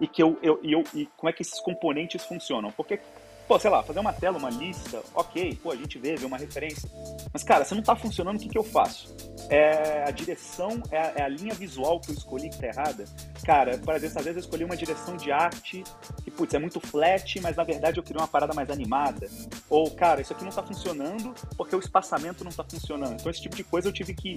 e 0.00 0.06
que 0.06 0.22
eu, 0.22 0.38
eu, 0.42 0.60
eu 0.62 0.84
e 0.94 1.06
como 1.16 1.28
é 1.28 1.32
que 1.32 1.42
esses 1.42 1.60
componentes 1.60 2.24
funcionam? 2.24 2.70
Porque 2.70 3.00
Pô, 3.48 3.58
sei 3.58 3.70
lá, 3.70 3.82
fazer 3.82 3.98
uma 3.98 4.12
tela, 4.12 4.36
uma 4.36 4.50
lista, 4.50 5.02
ok, 5.14 5.58
pô, 5.62 5.72
a 5.72 5.76
gente 5.76 5.98
vê, 5.98 6.14
vê 6.16 6.26
uma 6.26 6.36
referência. 6.36 6.86
Mas, 7.32 7.42
cara, 7.42 7.64
se 7.64 7.74
não 7.74 7.82
tá 7.82 7.96
funcionando, 7.96 8.36
o 8.36 8.38
que, 8.38 8.46
que 8.46 8.58
eu 8.58 8.62
faço? 8.62 9.16
É 9.48 10.04
a 10.06 10.10
direção, 10.10 10.82
é 10.90 10.98
a, 10.98 11.12
é 11.16 11.22
a 11.22 11.28
linha 11.28 11.54
visual 11.54 11.98
que 11.98 12.10
eu 12.10 12.14
escolhi 12.14 12.50
que 12.50 12.58
tá 12.58 12.66
errada? 12.66 13.06
Cara, 13.42 13.78
por 13.78 13.94
exemplo, 13.94 14.18
às 14.18 14.24
vezes 14.26 14.36
eu 14.36 14.44
escolhi 14.44 14.64
uma 14.64 14.76
direção 14.76 15.16
de 15.16 15.32
arte 15.32 15.82
que, 16.22 16.30
putz, 16.30 16.52
é 16.52 16.58
muito 16.58 16.78
flat, 16.78 17.40
mas 17.40 17.56
na 17.56 17.64
verdade 17.64 17.98
eu 17.98 18.02
queria 18.02 18.20
uma 18.20 18.28
parada 18.28 18.52
mais 18.52 18.68
animada. 18.68 19.26
Ou, 19.70 19.90
cara, 19.92 20.20
isso 20.20 20.34
aqui 20.34 20.44
não 20.44 20.52
tá 20.52 20.62
funcionando 20.62 21.34
porque 21.56 21.74
o 21.74 21.78
espaçamento 21.78 22.44
não 22.44 22.52
tá 22.52 22.64
funcionando. 22.64 23.14
Então, 23.14 23.30
esse 23.30 23.40
tipo 23.40 23.56
de 23.56 23.64
coisa 23.64 23.88
eu 23.88 23.92
tive 23.94 24.12
que 24.12 24.36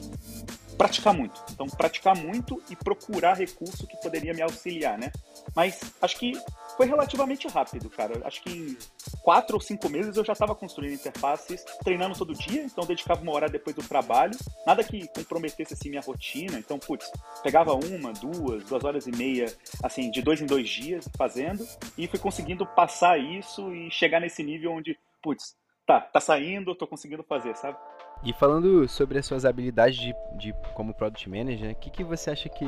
praticar 0.78 1.14
muito. 1.14 1.44
Então, 1.52 1.68
praticar 1.68 2.16
muito 2.16 2.64
e 2.70 2.78
procurar 2.78 3.34
recurso 3.34 3.86
que 3.86 3.98
poderia 3.98 4.34
me 4.34 4.42
auxiliar, 4.42 4.98
né? 4.98 5.12
Mas 5.54 5.82
acho 6.02 6.18
que 6.18 6.32
foi 6.78 6.86
relativamente 6.86 7.48
rápido, 7.48 7.90
cara. 7.90 8.22
Acho 8.26 8.42
que 8.44 8.50
em 8.50 8.78
quatro 9.22 9.56
ou 9.56 9.62
cinco 9.62 9.90
meses 9.90 10.16
eu 10.16 10.26
já 10.26 10.34
estava 10.34 10.56
construindo 10.56 10.94
interfaces, 10.94 11.64
treinando 11.84 12.18
todo 12.18 12.34
dia, 12.34 12.64
então 12.64 12.86
dedicava 12.86 13.22
uma 13.22 13.34
hora 13.34 13.50
depois 13.50 13.76
do 13.76 13.84
trabalho, 13.84 14.38
nada 14.66 14.84
que 14.84 15.08
comprometesse 15.10 15.74
assim 15.74 15.90
minha 15.90 16.02
rotina. 16.02 16.58
Então, 16.58 16.80
putz, 16.80 17.12
pegava 17.44 17.74
uma, 17.74 18.14
duas, 18.14 18.64
duas 18.64 18.84
horas 18.84 19.08
e 19.08 19.12
meia, 19.12 19.46
assim, 19.84 20.10
de 20.10 20.22
dois 20.22 20.42
em 20.42 20.46
dois 20.46 20.70
dias 20.70 21.10
fazendo, 21.18 21.68
e 21.98 22.08
fui 22.08 22.20
conseguindo 22.20 22.66
passar 22.66 23.18
isso 23.18 23.74
e 23.74 23.90
chegar 23.92 24.20
nesse 24.20 24.44
nível 24.44 24.72
onde, 24.72 24.98
putz, 25.22 25.56
tá, 25.86 26.00
tá 26.00 26.20
saindo, 26.20 26.76
tô 26.76 26.88
conseguindo 26.88 27.24
fazer, 27.24 27.56
sabe? 27.56 27.78
E 28.24 28.34
falando 28.34 28.88
sobre 28.88 29.18
as 29.18 29.26
suas 29.26 29.46
habilidades 29.46 29.98
de, 29.98 30.14
de 30.38 30.54
como 30.76 30.94
product 30.94 31.28
manager, 31.28 31.72
o 31.72 31.76
que, 31.76 31.90
que 31.90 32.04
você 32.04 32.30
acha 32.30 32.48
que 32.50 32.66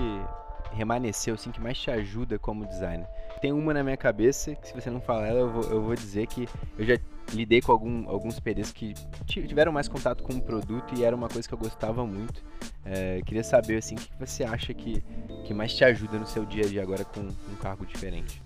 remanesceu, 0.72 1.36
assim, 1.36 1.52
que 1.52 1.62
mais 1.62 1.78
te 1.78 1.92
ajuda 1.92 2.40
como 2.40 2.66
designer? 2.66 3.08
Tem 3.42 3.52
uma 3.52 3.74
na 3.74 3.84
minha 3.84 3.98
cabeça, 3.98 4.56
que 4.56 4.68
se 4.68 4.74
você 4.74 4.90
não 4.90 5.02
falar 5.02 5.28
ela, 5.28 5.40
eu 5.40 5.50
vou, 5.50 5.64
eu 5.64 5.82
vou 5.82 5.96
dizer 5.96 6.28
que 6.28 6.48
eu 6.78 6.86
já 6.86 6.98
lidei 7.32 7.62
com 7.62 7.72
algum, 7.72 8.10
alguns 8.10 8.40
PDs 8.40 8.72
que 8.72 8.94
tiveram 9.26 9.72
mais 9.72 9.88
contato 9.88 10.24
com 10.24 10.34
o 10.34 10.42
produto 10.42 10.94
e 10.96 11.04
era 11.04 11.16
uma 11.16 11.28
coisa 11.28 11.48
que 11.48 11.54
eu 11.54 11.58
gostava 11.58 12.06
muito. 12.06 12.44
É, 12.86 13.22
queria 13.26 13.44
saber, 13.44 13.78
assim, 13.78 13.96
o 13.96 13.98
que 13.98 14.12
você 14.20 14.44
acha 14.44 14.74
que, 14.74 15.04
que 15.46 15.54
mais 15.54 15.74
te 15.74 15.84
ajuda 15.84 16.20
no 16.20 16.26
seu 16.26 16.46
dia 16.46 16.66
a 16.66 16.68
dia 16.68 16.82
agora 16.82 17.06
com 17.06 17.22
um 17.22 17.56
cargo 17.62 17.86
diferente? 17.86 18.42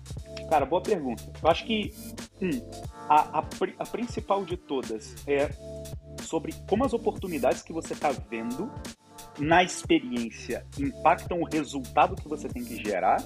Cara, 0.48 0.64
boa 0.64 0.82
pergunta. 0.82 1.24
Eu 1.42 1.48
acho 1.48 1.64
que, 1.64 1.92
um, 2.40 2.50
a, 3.08 3.38
a, 3.38 3.44
a 3.78 3.86
principal 3.86 4.44
de 4.44 4.56
todas 4.56 5.16
é 5.26 5.50
sobre 6.22 6.54
como 6.68 6.84
as 6.84 6.92
oportunidades 6.92 7.62
que 7.62 7.72
você 7.72 7.94
está 7.94 8.10
vendo 8.10 8.70
na 9.38 9.62
experiência 9.62 10.66
impactam 10.78 11.40
o 11.40 11.44
resultado 11.44 12.16
que 12.16 12.28
você 12.28 12.48
tem 12.48 12.64
que 12.64 12.82
gerar, 12.82 13.18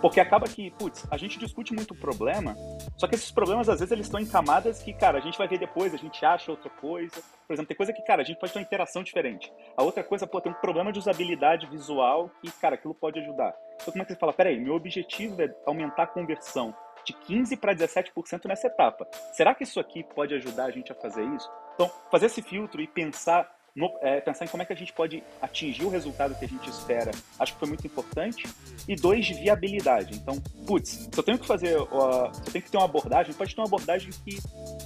porque 0.00 0.20
acaba 0.20 0.46
que, 0.46 0.70
putz, 0.72 1.06
a 1.10 1.16
gente 1.16 1.38
discute 1.38 1.72
muito 1.74 1.92
o 1.92 1.96
problema, 1.96 2.54
só 2.96 3.06
que 3.06 3.14
esses 3.14 3.30
problemas 3.30 3.68
às 3.68 3.80
vezes 3.80 3.92
eles 3.92 4.06
estão 4.06 4.20
em 4.20 4.26
camadas 4.26 4.82
que, 4.82 4.92
cara, 4.92 5.18
a 5.18 5.20
gente 5.20 5.38
vai 5.38 5.48
ver 5.48 5.58
depois, 5.58 5.92
a 5.94 5.96
gente 5.96 6.24
acha 6.24 6.50
outra 6.50 6.70
coisa. 6.70 7.22
Por 7.46 7.52
exemplo, 7.52 7.68
tem 7.68 7.76
coisa 7.76 7.92
que, 7.92 8.02
cara, 8.02 8.22
a 8.22 8.24
gente 8.24 8.38
pode 8.38 8.52
ter 8.52 8.58
uma 8.58 8.64
interação 8.64 9.02
diferente. 9.02 9.52
A 9.76 9.82
outra 9.82 10.02
coisa, 10.02 10.26
pô, 10.26 10.40
tem 10.40 10.52
um 10.52 10.56
problema 10.56 10.92
de 10.92 10.98
usabilidade 10.98 11.66
visual 11.66 12.30
que, 12.40 12.50
cara, 12.52 12.74
aquilo 12.74 12.94
pode 12.94 13.18
ajudar. 13.20 13.54
Então 13.74 13.92
como 13.92 14.02
é 14.02 14.04
que 14.04 14.12
você 14.12 14.18
fala, 14.18 14.32
peraí, 14.32 14.58
meu 14.58 14.74
objetivo 14.74 15.42
é 15.42 15.54
aumentar 15.66 16.04
a 16.04 16.06
conversão 16.06 16.74
de 17.04 17.12
15 17.12 17.56
para 17.56 17.74
17% 17.74 18.46
nessa 18.46 18.66
etapa. 18.66 19.06
Será 19.32 19.54
que 19.54 19.62
isso 19.62 19.78
aqui 19.78 20.02
pode 20.02 20.34
ajudar 20.34 20.64
a 20.64 20.70
gente 20.70 20.90
a 20.90 20.94
fazer 20.94 21.24
isso? 21.24 21.48
Então, 21.74 21.90
fazer 22.10 22.26
esse 22.26 22.42
filtro 22.42 22.80
e 22.80 22.88
pensar 22.88 23.55
no, 23.76 23.94
é, 24.00 24.20
pensar 24.22 24.46
em 24.46 24.48
como 24.48 24.62
é 24.62 24.66
que 24.66 24.72
a 24.72 24.76
gente 24.76 24.92
pode 24.92 25.22
atingir 25.40 25.84
o 25.84 25.90
resultado 25.90 26.34
que 26.34 26.46
a 26.46 26.48
gente 26.48 26.68
espera, 26.70 27.10
acho 27.38 27.52
que 27.52 27.58
foi 27.58 27.68
muito 27.68 27.86
importante. 27.86 28.48
E 28.88 28.96
dois, 28.96 29.26
de 29.26 29.34
viabilidade. 29.34 30.16
Então, 30.16 30.40
putz, 30.66 31.08
se 31.12 31.18
eu 31.18 31.22
tenho 31.22 31.38
que 31.38 31.46
fazer, 31.46 31.76
uh, 31.76 32.32
se 32.32 32.40
eu 32.40 32.52
tenho 32.52 32.64
que 32.64 32.70
ter 32.70 32.78
uma 32.78 32.86
abordagem, 32.86 33.34
pode 33.34 33.54
ter 33.54 33.60
uma 33.60 33.66
abordagem 33.66 34.10
que, 34.24 34.38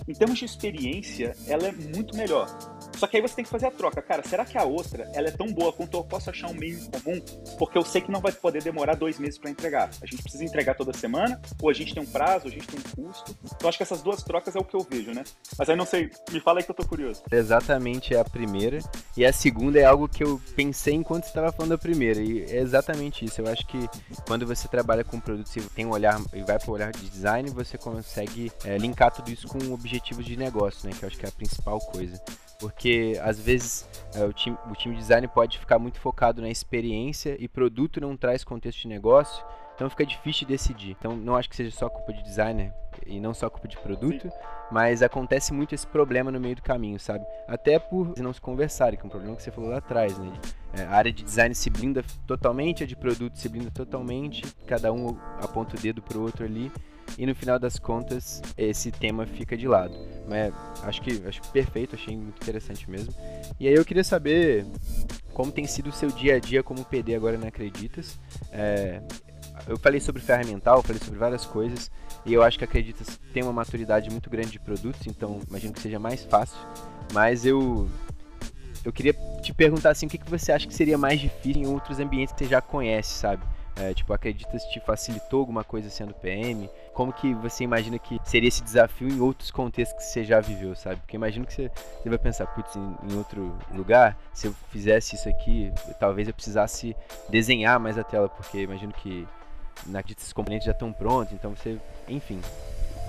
em 0.09 0.14
termos 0.14 0.38
de 0.38 0.44
experiência, 0.44 1.37
ela 1.47 1.68
é 1.68 1.73
muito 1.73 2.16
melhor. 2.16 2.49
Só 3.00 3.07
que 3.07 3.16
aí 3.16 3.23
você 3.23 3.35
tem 3.35 3.45
que 3.47 3.50
fazer 3.50 3.66
a 3.66 3.71
troca. 3.71 4.02
Cara, 4.02 4.23
será 4.23 4.45
que 4.45 4.59
a 4.59 4.64
outra 4.64 5.11
ela 5.14 5.28
é 5.28 5.30
tão 5.30 5.50
boa 5.50 5.73
quanto 5.73 5.97
eu 5.97 6.04
posso 6.04 6.28
achar 6.28 6.49
um 6.50 6.52
meio 6.52 6.78
em 6.78 6.90
comum? 6.90 7.19
Porque 7.59 7.78
eu 7.78 7.83
sei 7.83 8.02
que 8.02 8.12
não 8.12 8.21
vai 8.21 8.30
poder 8.30 8.62
demorar 8.62 8.95
dois 8.95 9.19
meses 9.19 9.38
para 9.38 9.50
entregar. 9.50 9.88
A 10.02 10.07
gente 10.07 10.23
precisa 10.23 10.45
entregar 10.45 10.75
toda 10.75 10.92
semana, 10.92 11.40
ou 11.62 11.71
a 11.71 11.73
gente 11.73 11.95
tem 11.95 12.02
um 12.02 12.07
prazo, 12.07 12.45
ou 12.45 12.50
a 12.50 12.54
gente 12.54 12.66
tem 12.66 12.78
um 12.78 13.07
custo. 13.07 13.35
Então 13.57 13.71
acho 13.71 13.78
que 13.78 13.83
essas 13.83 14.02
duas 14.02 14.23
trocas 14.23 14.54
é 14.54 14.59
o 14.59 14.64
que 14.64 14.76
eu 14.76 14.87
vejo, 14.88 15.12
né? 15.12 15.25
Mas 15.59 15.71
aí 15.71 15.76
não 15.76 15.87
sei, 15.87 16.11
me 16.30 16.40
fala 16.40 16.59
aí 16.59 16.62
que 16.62 16.71
eu 16.71 16.75
tô 16.75 16.85
curioso. 16.87 17.23
Exatamente 17.33 18.14
é 18.14 18.21
a 18.21 18.25
primeira. 18.25 18.80
E 19.16 19.25
a 19.25 19.33
segunda 19.33 19.78
é 19.78 19.85
algo 19.87 20.07
que 20.07 20.23
eu 20.23 20.38
pensei 20.54 20.92
enquanto 20.92 21.25
estava 21.25 21.50
falando 21.50 21.73
a 21.73 21.78
primeira. 21.78 22.21
E 22.21 22.42
é 22.50 22.59
exatamente 22.59 23.25
isso. 23.25 23.40
Eu 23.40 23.49
acho 23.49 23.66
que 23.66 23.78
quando 24.26 24.47
você 24.47 24.69
trabalha 24.69 25.04
com 25.04 25.19
produtos 25.19 25.57
e 25.57 25.62
tem 25.71 25.87
um 25.87 25.90
olhar 25.92 26.21
e 26.35 26.42
vai 26.42 26.59
para 26.59 26.71
o 26.71 26.75
olhar 26.75 26.92
de 26.92 27.09
design, 27.09 27.49
você 27.49 27.78
consegue 27.78 28.52
é, 28.62 28.76
linkar 28.76 29.11
tudo 29.11 29.30
isso 29.30 29.49
com 29.49 29.73
objetivos 29.73 30.26
de 30.26 30.37
negócio, 30.37 30.87
né? 30.87 30.95
Que 30.95 31.02
eu 31.02 31.07
acho 31.07 31.16
que 31.16 31.25
é 31.25 31.30
a 31.30 31.33
principal 31.33 31.78
coisa 31.78 32.21
porque 32.60 33.18
às 33.22 33.40
vezes 33.40 33.88
é, 34.14 34.24
o, 34.24 34.32
time, 34.32 34.56
o 34.70 34.74
time 34.74 34.94
de 34.94 35.00
design 35.00 35.26
pode 35.26 35.58
ficar 35.58 35.78
muito 35.78 35.98
focado 35.98 36.42
na 36.42 36.50
experiência 36.50 37.36
e 37.40 37.48
produto 37.48 38.00
não 38.00 38.16
traz 38.16 38.44
contexto 38.44 38.82
de 38.82 38.88
negócio, 38.88 39.44
então 39.74 39.88
fica 39.88 40.04
difícil 40.04 40.46
de 40.46 40.52
decidir. 40.52 40.96
Então 40.98 41.16
não 41.16 41.34
acho 41.34 41.48
que 41.48 41.56
seja 41.56 41.70
só 41.70 41.88
culpa 41.88 42.12
de 42.12 42.22
designer 42.22 42.72
e 43.06 43.18
não 43.18 43.32
só 43.32 43.48
culpa 43.48 43.66
de 43.66 43.78
produto, 43.78 44.28
Sim. 44.28 44.36
mas 44.70 45.02
acontece 45.02 45.54
muito 45.54 45.74
esse 45.74 45.86
problema 45.86 46.30
no 46.30 46.38
meio 46.38 46.54
do 46.54 46.62
caminho, 46.62 47.00
sabe? 47.00 47.24
Até 47.48 47.78
por 47.78 48.12
não 48.18 48.32
se 48.32 48.40
conversarem, 48.40 48.98
que 48.98 49.04
é 49.04 49.06
um 49.06 49.10
problema 49.10 49.34
que 49.36 49.42
você 49.42 49.50
falou 49.50 49.70
lá 49.70 49.78
atrás, 49.78 50.18
né? 50.18 50.30
É, 50.74 50.82
a 50.82 50.90
área 50.90 51.10
de 51.10 51.24
design 51.24 51.54
se 51.54 51.70
blinda 51.70 52.04
totalmente, 52.26 52.84
a 52.84 52.86
de 52.86 52.94
produto 52.94 53.36
se 53.36 53.48
blinda 53.48 53.70
totalmente, 53.70 54.44
cada 54.66 54.92
um 54.92 55.16
aponta 55.42 55.76
o 55.76 55.80
dedo 55.80 56.02
pro 56.02 56.20
outro 56.20 56.44
ali 56.44 56.70
e 57.18 57.26
no 57.26 57.34
final 57.34 57.58
das 57.58 57.78
contas 57.78 58.42
esse 58.56 58.90
tema 58.90 59.26
fica 59.26 59.56
de 59.56 59.66
lado. 59.66 59.94
Mas 60.28 60.52
acho 60.82 61.02
que 61.02 61.22
acho 61.26 61.42
perfeito, 61.52 61.94
achei 61.94 62.16
muito 62.16 62.42
interessante 62.42 62.88
mesmo. 62.90 63.12
E 63.58 63.68
aí 63.68 63.74
eu 63.74 63.84
queria 63.84 64.04
saber 64.04 64.66
como 65.32 65.52
tem 65.52 65.66
sido 65.66 65.90
o 65.90 65.92
seu 65.92 66.10
dia 66.10 66.36
a 66.36 66.38
dia 66.38 66.62
como 66.62 66.84
PD 66.84 67.14
agora 67.14 67.38
na 67.38 67.48
Acreditas. 67.48 68.18
É, 68.52 69.00
eu 69.66 69.78
falei 69.78 70.00
sobre 70.00 70.22
ferramental, 70.22 70.82
falei 70.82 71.00
sobre 71.02 71.18
várias 71.18 71.44
coisas 71.44 71.90
e 72.24 72.32
eu 72.32 72.42
acho 72.42 72.58
que 72.58 72.64
Acreditas 72.64 73.18
tem 73.32 73.42
uma 73.42 73.52
maturidade 73.52 74.10
muito 74.10 74.28
grande 74.28 74.50
de 74.50 74.58
produtos, 74.58 75.06
então 75.06 75.40
imagino 75.48 75.72
que 75.72 75.80
seja 75.80 75.98
mais 75.98 76.24
fácil. 76.24 76.58
Mas 77.12 77.44
eu 77.44 77.88
eu 78.84 78.92
queria 78.92 79.12
te 79.42 79.52
perguntar 79.52 79.90
assim, 79.90 80.06
o 80.06 80.08
que, 80.08 80.18
que 80.18 80.30
você 80.30 80.52
acha 80.52 80.66
que 80.66 80.74
seria 80.74 80.96
mais 80.96 81.20
difícil 81.20 81.62
em 81.62 81.66
outros 81.66 82.00
ambientes 82.00 82.32
que 82.32 82.44
você 82.44 82.50
já 82.50 82.60
conhece, 82.60 83.12
sabe? 83.12 83.42
É, 83.76 83.94
tipo, 83.94 84.12
acredita 84.12 84.58
se 84.58 84.70
te 84.70 84.80
facilitou 84.80 85.40
alguma 85.40 85.62
coisa 85.62 85.88
sendo 85.90 86.14
PM? 86.14 86.68
Como 86.92 87.12
que 87.12 87.32
você 87.35 87.64
imagina 87.64 87.99
que 87.99 88.18
seria 88.25 88.49
esse 88.49 88.62
desafio 88.62 89.09
em 89.09 89.20
outros 89.20 89.50
contextos 89.50 90.04
que 90.04 90.12
você 90.12 90.25
já 90.25 90.40
viveu, 90.40 90.75
sabe? 90.75 90.97
Porque 91.00 91.16
imagino 91.16 91.47
que 91.47 91.52
você, 91.52 91.70
você 92.02 92.09
vai 92.09 92.18
pensar, 92.18 92.47
putz, 92.49 92.75
em, 92.76 92.97
em, 93.09 93.16
outro 93.16 93.56
lugar, 93.73 94.18
se 94.35 94.49
eu 94.49 94.54
fizesse 94.70 95.14
isso 95.14 95.28
aqui, 95.28 95.73
talvez 95.99 96.28
eu 96.28 96.35
precisasse 96.35 96.97
desenhar 97.28 97.78
mais 97.78 97.97
a 97.97 98.04
tela, 98.04 98.28
porque 98.28 98.62
imagino 98.62 98.92
que 98.92 99.26
na 99.87 100.00
esses 100.00 100.32
componentes 100.32 100.66
já 100.66 100.73
estão 100.73 100.92
prontos, 100.92 101.32
então 101.32 101.54
você, 101.54 101.78
enfim, 102.09 102.40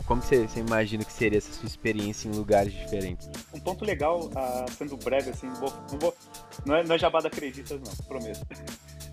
como 0.06 0.22
você, 0.22 0.48
você, 0.48 0.60
imagina 0.60 1.04
que 1.04 1.14
seria 1.14 1.38
essa 1.38 1.52
sua 1.54 1.68
experiência 1.68 2.28
em 2.28 2.32
lugares 2.32 2.74
diferentes? 2.74 3.30
Um 3.54 3.60
ponto 3.60 3.86
legal, 3.86 4.26
uh, 4.26 4.72
sendo 4.78 4.98
breve, 4.98 5.30
assim, 5.30 5.50
vou, 5.54 5.72
não, 5.92 6.00
vou, 6.00 6.16
não, 6.66 6.76
é, 6.76 6.84
não 6.84 6.96
é 6.96 7.00
jabá 7.00 7.22
da 7.22 7.28
Acreditas, 7.28 7.80
não, 7.80 8.06
prometo. 8.06 8.46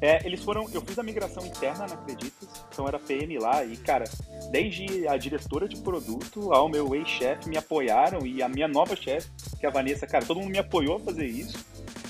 É, 0.00 0.24
eles 0.24 0.42
foram. 0.42 0.68
Eu 0.72 0.80
fiz 0.82 0.98
a 0.98 1.02
migração 1.02 1.44
interna 1.44 1.86
na 1.86 1.94
Acreditas, 1.94 2.48
então 2.72 2.86
era 2.86 2.98
PM 2.98 3.38
lá, 3.38 3.64
e, 3.64 3.76
cara, 3.76 4.04
desde 4.50 5.08
a 5.08 5.16
diretora 5.16 5.68
de 5.68 5.76
produto 5.76 6.52
ao 6.52 6.68
meu 6.68 6.94
ex-chefe 6.94 7.48
me 7.48 7.56
apoiaram, 7.56 8.24
e 8.26 8.42
a 8.42 8.48
minha 8.48 8.68
nova 8.68 8.94
chefe, 8.94 9.28
que 9.58 9.66
é 9.66 9.68
a 9.68 9.72
Vanessa, 9.72 10.06
cara, 10.06 10.24
todo 10.24 10.40
mundo 10.40 10.50
me 10.50 10.58
apoiou 10.58 10.96
a 10.96 11.00
fazer 11.00 11.26
isso. 11.26 11.58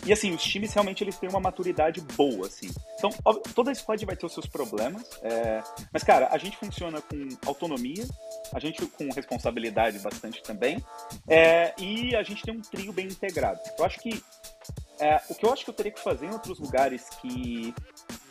E 0.09 0.12
assim, 0.12 0.33
os 0.33 0.42
times 0.42 0.73
realmente 0.73 1.04
eles 1.04 1.18
têm 1.18 1.28
uma 1.28 1.40
maturidade 1.40 2.00
boa, 2.00 2.47
assim. 2.47 2.71
Então, 2.97 3.11
toda 3.54 3.75
squad 3.75 4.04
vai 4.07 4.16
ter 4.16 4.25
os 4.25 4.33
seus 4.33 4.47
problemas, 4.47 5.02
é... 5.23 5.62
mas, 5.92 6.02
cara, 6.02 6.28
a 6.30 6.38
gente 6.38 6.57
funciona 6.57 7.00
com 7.02 7.28
autonomia, 7.45 8.07
a 8.52 8.59
gente 8.59 8.87
com 8.87 9.09
responsabilidade 9.12 9.99
bastante 9.99 10.42
também, 10.42 10.83
é... 11.28 11.75
e 11.78 12.16
a 12.16 12.23
gente 12.23 12.42
tem 12.42 12.57
um 12.57 12.62
trio 12.62 12.90
bem 12.90 13.07
integrado. 13.07 13.61
Eu 13.78 13.85
acho 13.85 13.99
que 14.00 14.23
é, 15.00 15.21
o 15.28 15.35
que 15.35 15.45
eu 15.45 15.52
acho 15.52 15.64
que 15.64 15.71
eu 15.71 15.75
teria 15.75 15.93
que 15.93 16.00
fazer 16.00 16.26
em 16.26 16.33
outros 16.33 16.59
lugares 16.59 17.09
que, 17.21 17.75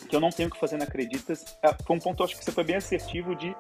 que 0.10 0.16
eu 0.16 0.20
não 0.20 0.30
tenho 0.30 0.50
que 0.50 0.60
fazer 0.60 0.78
na 0.78 0.86
Acreditas 0.86 1.58
é, 1.64 1.74
foi 1.84 1.96
um 1.96 2.00
ponto, 2.00 2.22
eu 2.22 2.26
acho 2.26 2.38
que 2.38 2.44
você 2.44 2.52
foi 2.52 2.64
bem 2.64 2.76
assertivo 2.76 3.36
de 3.36 3.56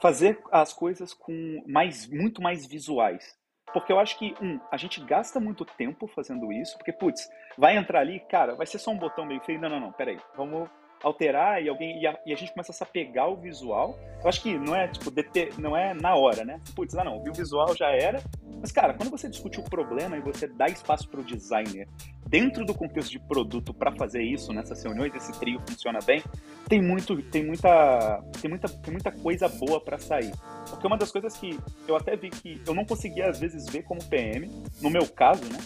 fazer 0.00 0.40
as 0.50 0.72
coisas 0.72 1.12
com 1.12 1.62
mais, 1.66 2.08
muito 2.08 2.40
mais 2.40 2.66
visuais. 2.66 3.36
Porque 3.72 3.92
eu 3.92 3.98
acho 3.98 4.18
que, 4.18 4.34
um, 4.40 4.58
a 4.70 4.76
gente 4.76 5.00
gasta 5.04 5.38
muito 5.38 5.64
tempo 5.64 6.06
fazendo 6.06 6.50
isso, 6.52 6.76
porque, 6.78 6.92
putz, 6.92 7.28
vai 7.56 7.76
entrar 7.76 8.00
ali, 8.00 8.20
cara, 8.20 8.54
vai 8.54 8.66
ser 8.66 8.78
só 8.78 8.90
um 8.90 8.98
botão 8.98 9.26
meio 9.26 9.40
feio. 9.42 9.60
Não, 9.60 9.68
não, 9.68 9.80
não, 9.80 9.92
peraí, 9.92 10.18
vamos 10.36 10.68
alterar 11.02 11.62
e 11.62 11.68
alguém 11.68 12.00
e 12.00 12.06
a, 12.06 12.18
e 12.26 12.32
a, 12.32 12.36
gente 12.36 12.52
começa 12.52 12.72
a 12.72 12.74
se 12.74 12.82
apegar 12.82 13.26
ao 13.26 13.36
visual. 13.36 13.98
Eu 14.22 14.28
acho 14.28 14.42
que 14.42 14.58
não 14.58 14.74
é 14.74 14.88
tipo 14.88 15.10
deter, 15.10 15.58
não 15.58 15.76
é 15.76 15.94
na 15.94 16.14
hora, 16.16 16.44
né? 16.44 16.60
Putz, 16.74 16.94
ah, 16.96 17.04
não, 17.04 17.22
viu 17.22 17.32
o 17.32 17.36
visual 17.36 17.74
já 17.76 17.90
era. 17.90 18.22
Mas 18.60 18.72
cara, 18.72 18.94
quando 18.94 19.10
você 19.10 19.28
discute 19.28 19.60
o 19.60 19.64
problema 19.64 20.16
e 20.16 20.20
você 20.20 20.46
dá 20.46 20.66
espaço 20.66 21.08
para 21.08 21.20
o 21.20 21.24
designer 21.24 21.88
dentro 22.26 22.64
do 22.64 22.74
contexto 22.74 23.10
de 23.10 23.18
produto 23.18 23.72
para 23.72 23.92
fazer 23.92 24.22
isso 24.22 24.52
nessas 24.52 24.82
reuniões, 24.82 25.14
esse 25.14 25.32
trio 25.38 25.60
funciona 25.66 25.98
bem, 26.04 26.22
tem 26.68 26.82
muito, 26.82 27.20
tem 27.22 27.46
muita, 27.46 28.22
tem 28.40 28.50
muita, 28.50 28.68
tem 28.68 28.92
muita 28.92 29.10
coisa 29.10 29.48
boa 29.48 29.80
para 29.80 29.98
sair. 29.98 30.32
Porque 30.68 30.86
uma 30.86 30.98
das 30.98 31.10
coisas 31.10 31.36
que 31.36 31.58
eu 31.86 31.96
até 31.96 32.16
vi 32.16 32.30
que 32.30 32.60
eu 32.66 32.74
não 32.74 32.84
conseguia 32.84 33.30
às 33.30 33.40
vezes 33.40 33.66
ver 33.66 33.82
como 33.84 34.04
PM, 34.04 34.50
no 34.80 34.90
meu 34.90 35.06
caso, 35.06 35.42
né? 35.44 35.58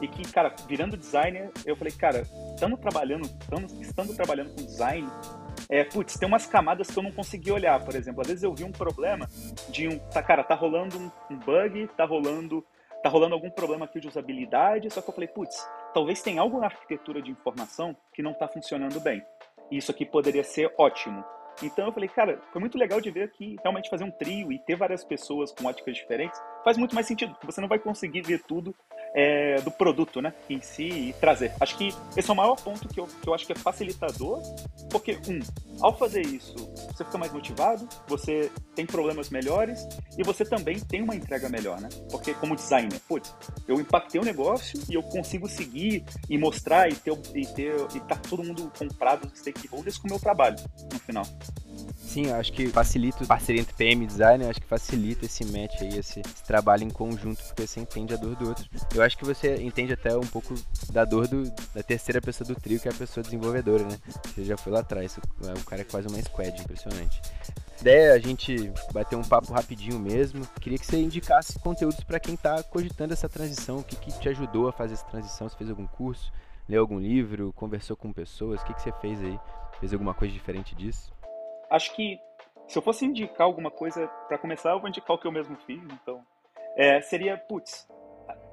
E 0.00 0.08
que, 0.08 0.22
cara, 0.30 0.54
virando 0.68 0.96
designer, 0.96 1.50
eu 1.64 1.76
falei, 1.76 1.92
cara, 1.92 2.22
estando 2.54 2.76
trabalhando, 2.76 3.24
estando, 3.24 3.82
estando 3.82 4.14
trabalhando 4.14 4.50
com 4.54 4.64
design, 4.64 5.08
é, 5.68 5.84
putz, 5.84 6.18
tem 6.18 6.26
umas 6.26 6.46
camadas 6.46 6.88
que 6.90 6.98
eu 6.98 7.02
não 7.02 7.12
consegui 7.12 7.52
olhar, 7.52 7.82
por 7.84 7.94
exemplo. 7.94 8.22
Às 8.22 8.28
vezes 8.28 8.42
eu 8.42 8.54
vi 8.54 8.64
um 8.64 8.72
problema 8.72 9.28
de 9.68 9.86
um, 9.88 9.98
tá, 9.98 10.22
cara, 10.22 10.42
tá 10.42 10.54
rolando 10.54 10.96
um, 11.30 11.36
bug, 11.36 11.88
tá 11.96 12.04
rolando 12.04 12.64
tá 13.02 13.08
rolando 13.08 13.34
algum 13.34 13.48
problema 13.48 13.84
aqui 13.84 14.00
de 14.00 14.08
usabilidade, 14.08 14.90
só 14.90 15.00
que 15.00 15.08
eu 15.08 15.14
falei, 15.14 15.28
putz, 15.28 15.56
talvez 15.94 16.20
tenha 16.20 16.40
algo 16.40 16.58
na 16.58 16.66
arquitetura 16.66 17.22
de 17.22 17.30
informação 17.30 17.96
que 18.12 18.22
não 18.22 18.32
está 18.32 18.48
funcionando 18.48 18.98
bem. 18.98 19.22
E 19.70 19.76
isso 19.76 19.92
aqui 19.92 20.04
poderia 20.04 20.42
ser 20.42 20.72
ótimo. 20.76 21.24
Então 21.62 21.86
eu 21.86 21.92
falei, 21.92 22.08
cara, 22.08 22.40
foi 22.52 22.60
muito 22.60 22.78
legal 22.78 23.00
de 23.00 23.10
ver 23.10 23.30
que 23.30 23.56
realmente 23.62 23.90
fazer 23.90 24.04
um 24.04 24.10
trio 24.10 24.52
e 24.52 24.58
ter 24.58 24.76
várias 24.76 25.04
pessoas 25.04 25.52
com 25.52 25.66
óticas 25.66 25.96
diferentes 25.96 26.40
faz 26.64 26.76
muito 26.76 26.94
mais 26.94 27.06
sentido, 27.06 27.32
porque 27.32 27.46
você 27.46 27.60
não 27.60 27.68
vai 27.68 27.78
conseguir 27.78 28.22
ver 28.22 28.42
tudo 28.42 28.74
é, 29.14 29.60
do 29.60 29.70
produto, 29.70 30.20
né, 30.20 30.32
em 30.48 30.60
si 30.60 30.88
e 30.88 31.12
trazer. 31.14 31.52
Acho 31.60 31.76
que 31.76 31.94
esse 32.16 32.28
é 32.28 32.32
o 32.32 32.36
maior 32.36 32.56
ponto 32.56 32.88
que 32.88 33.00
eu, 33.00 33.06
que 33.06 33.28
eu 33.28 33.34
acho 33.34 33.46
que 33.46 33.52
é 33.52 33.56
facilitador, 33.56 34.40
porque, 34.90 35.18
um, 35.28 35.40
ao 35.80 35.96
fazer 35.96 36.22
isso, 36.22 36.54
você 36.92 37.04
fica 37.04 37.18
mais 37.18 37.32
motivado, 37.32 37.88
você 38.06 38.50
tem 38.74 38.86
problemas 38.86 39.30
melhores 39.30 39.86
e 40.16 40.22
você 40.22 40.44
também 40.44 40.78
tem 40.80 41.02
uma 41.02 41.14
entrega 41.14 41.48
melhor, 41.48 41.80
né? 41.80 41.88
Porque 42.10 42.34
como 42.34 42.56
designer, 42.56 43.00
putz, 43.08 43.34
eu 43.66 43.80
impactei 43.80 44.20
o 44.20 44.24
negócio 44.24 44.80
e 44.88 44.94
eu 44.94 45.02
consigo 45.02 45.48
seguir 45.48 46.04
e 46.28 46.38
mostrar 46.38 46.88
e 46.88 46.94
ter 46.94 47.12
e 47.34 47.46
ter 47.46 47.74
e 47.94 48.00
tá 48.00 48.16
todo 48.16 48.42
mundo 48.42 48.72
comprado 48.76 49.26
os 49.26 49.38
stakeholders 49.38 49.98
com 49.98 50.08
o 50.08 50.10
meu 50.10 50.20
trabalho 50.20 50.56
no 50.92 50.98
final. 50.98 51.24
Sim, 51.96 52.32
acho 52.32 52.52
que 52.52 52.68
facilita 52.68 53.22
o 53.22 53.26
parceria 53.26 53.64
PM 53.78 54.04
design, 54.04 54.44
acho 54.44 54.60
que 54.60 54.66
facilita 54.66 55.24
esse 55.24 55.44
match 55.44 55.80
aí, 55.80 55.96
esse, 55.96 56.18
esse, 56.20 56.44
trabalho 56.44 56.82
em 56.82 56.90
conjunto, 56.90 57.40
porque 57.44 57.64
você 57.64 57.78
entende 57.78 58.12
a 58.12 58.16
dor 58.16 58.34
do 58.34 58.48
outro. 58.48 58.68
Eu 58.92 59.02
acho 59.02 59.16
que 59.16 59.24
você 59.24 59.62
entende 59.62 59.92
até 59.92 60.16
um 60.16 60.26
pouco 60.26 60.52
da 60.92 61.04
dor 61.04 61.28
do, 61.28 61.44
da 61.72 61.82
terceira 61.82 62.20
pessoa 62.20 62.46
do 62.46 62.56
trio, 62.56 62.80
que 62.80 62.88
é 62.88 62.90
a 62.90 62.94
pessoa 62.94 63.22
desenvolvedora, 63.22 63.84
né? 63.84 63.96
Você 64.24 64.44
já 64.44 64.56
foi 64.56 64.72
lá 64.72 64.80
atrás, 64.80 65.16
o 65.16 65.64
cara 65.64 65.82
é 65.82 65.84
quase 65.84 66.08
uma 66.08 66.20
squad, 66.20 66.60
impressionante. 66.60 67.22
ideia 67.80 68.08
é 68.08 68.12
a 68.12 68.18
gente 68.18 68.72
bater 68.92 69.14
um 69.14 69.22
papo 69.22 69.52
rapidinho 69.52 69.98
mesmo. 70.00 70.44
Queria 70.60 70.78
que 70.78 70.84
você 70.84 70.98
indicasse 70.98 71.56
conteúdos 71.60 72.02
para 72.02 72.18
quem 72.18 72.34
está 72.34 72.60
cogitando 72.64 73.12
essa 73.12 73.28
transição, 73.28 73.78
o 73.78 73.84
que, 73.84 73.94
que 73.94 74.18
te 74.18 74.28
ajudou 74.28 74.68
a 74.68 74.72
fazer 74.72 74.94
essa 74.94 75.06
transição, 75.06 75.48
se 75.48 75.56
fez 75.56 75.70
algum 75.70 75.86
curso, 75.86 76.32
leu 76.68 76.80
algum 76.80 76.98
livro, 76.98 77.52
conversou 77.52 77.96
com 77.96 78.12
pessoas, 78.12 78.60
o 78.60 78.64
que, 78.64 78.74
que 78.74 78.82
você 78.82 78.92
fez 79.00 79.22
aí? 79.22 79.38
Fez 79.78 79.92
alguma 79.92 80.14
coisa 80.14 80.34
diferente 80.34 80.74
disso? 80.74 81.12
Acho 81.70 81.94
que 81.94 82.18
se 82.68 82.78
eu 82.78 82.82
fosse 82.82 83.04
indicar 83.04 83.46
alguma 83.46 83.70
coisa, 83.70 84.06
para 84.28 84.38
começar, 84.38 84.70
eu 84.70 84.80
vou 84.80 84.88
indicar 84.88 85.16
o 85.16 85.18
que 85.18 85.26
eu 85.26 85.32
mesmo 85.32 85.56
fiz, 85.66 85.82
então. 85.82 86.22
É, 86.76 87.00
seria, 87.00 87.36
putz, 87.36 87.88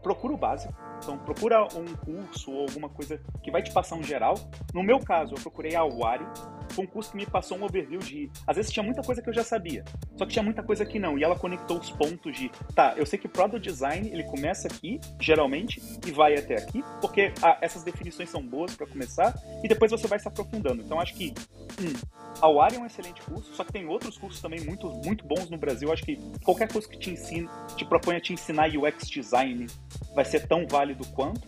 procura 0.02 0.34
o 0.34 0.38
básico. 0.38 0.74
Então, 0.98 1.18
procura 1.18 1.64
um 1.64 1.96
curso 2.06 2.52
ou 2.52 2.62
alguma 2.62 2.88
coisa 2.88 3.20
que 3.44 3.52
vai 3.52 3.62
te 3.62 3.72
passar 3.72 3.96
um 3.96 4.04
geral. 4.04 4.36
No 4.74 4.84
meu 4.84 5.00
caso, 5.00 5.34
eu 5.34 5.42
procurei 5.42 5.76
a 5.76 5.84
Wari. 5.84 6.26
Foi 6.70 6.86
um 6.86 6.88
curso 6.88 7.12
que 7.12 7.18
me 7.18 7.26
passou 7.26 7.58
um 7.58 7.64
overview 7.64 8.00
de. 8.00 8.30
Às 8.46 8.56
vezes 8.58 8.72
tinha 8.72 8.84
muita 8.84 9.02
coisa 9.02 9.22
que 9.22 9.30
eu 9.30 9.34
já 9.34 9.44
sabia, 9.44 9.84
só 10.16 10.26
que 10.26 10.34
tinha 10.34 10.44
muita 10.44 10.62
coisa 10.64 10.86
que 10.86 11.00
não. 11.00 11.18
E 11.18 11.24
ela 11.24 11.38
conectou 11.38 11.80
os 11.80 11.90
pontos 11.90 12.38
de. 12.38 12.50
Tá, 12.74 12.94
eu 12.98 13.06
sei 13.06 13.18
que 13.18 13.28
Product 13.28 13.62
Design 13.62 14.08
ele 14.08 14.24
começa 14.24 14.68
aqui, 14.68 15.00
geralmente, 15.20 15.82
e 16.06 16.12
vai 16.12 16.36
até 16.36 16.56
aqui, 16.56 16.84
porque 17.02 17.32
ah, 17.42 17.58
essas 17.62 17.84
definições 17.84 18.30
são 18.30 18.42
boas 18.42 18.76
para 18.76 18.88
começar, 18.88 19.34
e 19.64 19.68
depois 19.68 19.92
você 19.92 20.08
vai 20.08 20.20
se 20.20 20.28
aprofundando. 20.28 20.82
Então, 20.82 21.00
acho 21.00 21.14
que. 21.16 21.34
Hum, 21.80 21.94
a 22.42 22.48
Wari 22.48 22.76
é 22.76 22.80
um 22.80 22.86
excelente 22.86 23.22
curso, 23.22 23.54
só 23.54 23.64
que 23.64 23.72
tem 23.72 23.88
outros 23.88 24.18
cursos 24.18 24.42
também 24.42 24.60
muito, 24.62 24.90
muito 24.90 25.26
bons 25.26 25.50
no 25.50 25.58
Brasil. 25.58 25.92
Acho 25.92 26.04
que 26.04 26.20
qualquer 26.44 26.72
curso 26.72 26.90
que 26.90 26.98
te 26.98 27.12
ensine, 27.12 27.50
te 27.76 27.86
proponha 27.86 28.20
te 28.20 28.34
ensinar 28.34 28.70
UX 28.70 29.10
Design 29.10 29.68
vai 30.14 30.26
ser 30.26 30.48
tão 30.48 30.68
válido 30.68 31.06
quanto. 31.10 31.48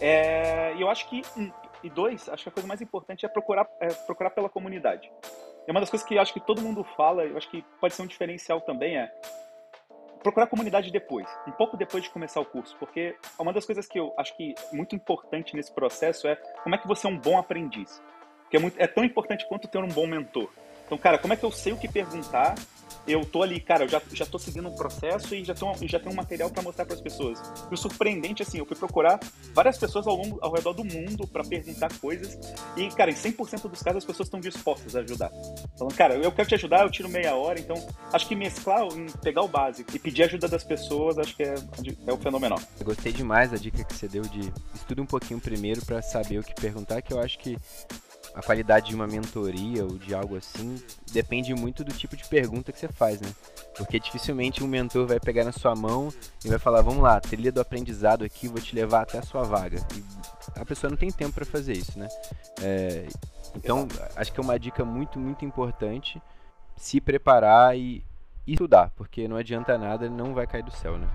É, 0.00 0.74
e 0.76 0.80
eu 0.80 0.88
acho 0.88 1.08
que, 1.08 1.22
um, 1.36 1.50
e 1.82 1.90
dois, 1.90 2.28
acho 2.28 2.44
que 2.44 2.48
a 2.48 2.52
coisa 2.52 2.66
mais 2.66 2.80
importante 2.80 3.26
é 3.26 3.28
procurar, 3.28 3.66
é 3.80 3.88
procurar 3.88 4.30
pela 4.30 4.48
comunidade. 4.48 5.10
E 5.66 5.70
uma 5.70 5.80
das 5.80 5.90
coisas 5.90 6.06
que 6.06 6.14
eu 6.14 6.20
acho 6.20 6.32
que 6.32 6.40
todo 6.40 6.60
mundo 6.60 6.84
fala, 6.96 7.24
eu 7.24 7.36
acho 7.36 7.48
que 7.50 7.64
pode 7.80 7.94
ser 7.94 8.02
um 8.02 8.06
diferencial 8.06 8.60
também, 8.60 8.96
é 8.96 9.12
procurar 10.22 10.44
a 10.44 10.48
comunidade 10.48 10.90
depois, 10.90 11.26
um 11.46 11.52
pouco 11.52 11.76
depois 11.76 12.04
de 12.04 12.10
começar 12.10 12.40
o 12.40 12.44
curso, 12.44 12.76
porque 12.78 13.16
uma 13.38 13.52
das 13.52 13.66
coisas 13.66 13.86
que 13.86 13.98
eu 13.98 14.14
acho 14.16 14.36
que 14.36 14.54
é 14.72 14.76
muito 14.76 14.94
importante 14.94 15.54
nesse 15.56 15.72
processo 15.72 16.28
é 16.28 16.36
como 16.62 16.74
é 16.74 16.78
que 16.78 16.86
você 16.86 17.06
é 17.06 17.10
um 17.10 17.18
bom 17.18 17.36
aprendiz. 17.38 18.00
Que 18.52 18.58
é, 18.58 18.60
muito, 18.60 18.78
é 18.78 18.86
tão 18.86 19.02
importante 19.02 19.48
quanto 19.48 19.66
ter 19.66 19.78
um 19.78 19.88
bom 19.88 20.06
mentor. 20.06 20.50
Então, 20.84 20.98
cara, 20.98 21.16
como 21.16 21.32
é 21.32 21.36
que 21.38 21.42
eu 21.42 21.50
sei 21.50 21.72
o 21.72 21.78
que 21.78 21.88
perguntar 21.88 22.54
eu 23.06 23.24
tô 23.24 23.42
ali, 23.42 23.60
cara, 23.60 23.84
eu 23.84 23.88
já, 23.88 24.00
já 24.12 24.24
tô 24.24 24.38
seguindo 24.38 24.68
um 24.68 24.74
processo 24.74 25.34
e 25.34 25.44
já 25.44 25.54
tenho, 25.54 25.74
já 25.88 25.98
tenho 25.98 26.12
um 26.12 26.16
material 26.16 26.50
para 26.50 26.62
mostrar 26.62 26.84
para 26.84 26.94
as 26.94 27.00
pessoas. 27.00 27.40
E 27.70 27.74
o 27.74 27.76
surpreendente, 27.76 28.42
assim, 28.42 28.58
eu 28.58 28.66
fui 28.66 28.76
procurar 28.76 29.18
várias 29.52 29.76
pessoas 29.76 30.06
ao, 30.06 30.14
longo, 30.14 30.38
ao 30.40 30.52
redor 30.52 30.72
do 30.72 30.84
mundo 30.84 31.26
para 31.26 31.42
perguntar 31.42 31.92
coisas 31.98 32.38
e, 32.76 32.88
cara, 32.90 33.10
em 33.10 33.14
100% 33.14 33.68
dos 33.68 33.82
casos 33.82 33.98
as 33.98 34.04
pessoas 34.04 34.26
estão 34.28 34.40
dispostas 34.40 34.94
a 34.94 35.00
ajudar. 35.00 35.30
Falando, 35.76 35.96
cara, 35.96 36.14
eu 36.14 36.30
quero 36.30 36.48
te 36.48 36.54
ajudar, 36.54 36.82
eu 36.82 36.90
tiro 36.90 37.08
meia 37.08 37.34
hora, 37.34 37.58
então 37.58 37.76
acho 38.12 38.28
que 38.28 38.36
mesclar, 38.36 38.82
pegar 39.22 39.42
o 39.42 39.48
básico 39.48 39.94
e 39.94 39.98
pedir 39.98 40.24
ajuda 40.24 40.46
das 40.46 40.62
pessoas, 40.62 41.18
acho 41.18 41.34
que 41.34 41.42
é, 41.42 41.54
é 42.06 42.12
o 42.12 42.16
fenomenal. 42.16 42.58
Eu 42.78 42.86
gostei 42.86 43.12
demais 43.12 43.50
da 43.50 43.56
dica 43.56 43.82
que 43.82 43.94
você 43.94 44.06
deu 44.06 44.22
de 44.22 44.52
estude 44.74 45.00
um 45.00 45.06
pouquinho 45.06 45.40
primeiro 45.40 45.84
para 45.84 46.00
saber 46.02 46.38
o 46.38 46.42
que 46.42 46.54
perguntar, 46.54 47.02
que 47.02 47.12
eu 47.12 47.20
acho 47.20 47.38
que 47.38 47.56
a 48.34 48.42
qualidade 48.42 48.88
de 48.88 48.94
uma 48.94 49.06
mentoria 49.06 49.84
ou 49.84 49.98
de 49.98 50.14
algo 50.14 50.36
assim 50.36 50.82
depende 51.12 51.54
muito 51.54 51.84
do 51.84 51.92
tipo 51.92 52.16
de 52.16 52.24
pergunta 52.24 52.72
que 52.72 52.78
você 52.78 52.88
faz, 52.88 53.20
né? 53.20 53.28
Porque 53.76 54.00
dificilmente 54.00 54.64
um 54.64 54.66
mentor 54.66 55.06
vai 55.06 55.20
pegar 55.20 55.44
na 55.44 55.52
sua 55.52 55.74
mão 55.74 56.12
e 56.44 56.48
vai 56.48 56.58
falar: 56.58 56.82
vamos 56.82 57.02
lá, 57.02 57.20
trilha 57.20 57.52
do 57.52 57.60
aprendizado 57.60 58.24
aqui, 58.24 58.48
vou 58.48 58.60
te 58.60 58.74
levar 58.74 59.02
até 59.02 59.18
a 59.18 59.22
sua 59.22 59.42
vaga. 59.42 59.78
E 59.94 60.60
a 60.60 60.64
pessoa 60.64 60.90
não 60.90 60.96
tem 60.96 61.10
tempo 61.10 61.32
para 61.32 61.44
fazer 61.44 61.74
isso, 61.74 61.98
né? 61.98 62.08
É, 62.62 63.06
então, 63.54 63.86
acho 64.16 64.32
que 64.32 64.40
é 64.40 64.42
uma 64.42 64.58
dica 64.58 64.84
muito, 64.84 65.18
muito 65.18 65.44
importante 65.44 66.20
se 66.76 67.00
preparar 67.00 67.76
e, 67.76 68.02
e 68.46 68.52
estudar, 68.52 68.90
porque 68.96 69.28
não 69.28 69.36
adianta 69.36 69.76
nada, 69.76 70.08
não 70.08 70.32
vai 70.32 70.46
cair 70.46 70.64
do 70.64 70.70
céu, 70.70 70.96
né? 70.96 71.08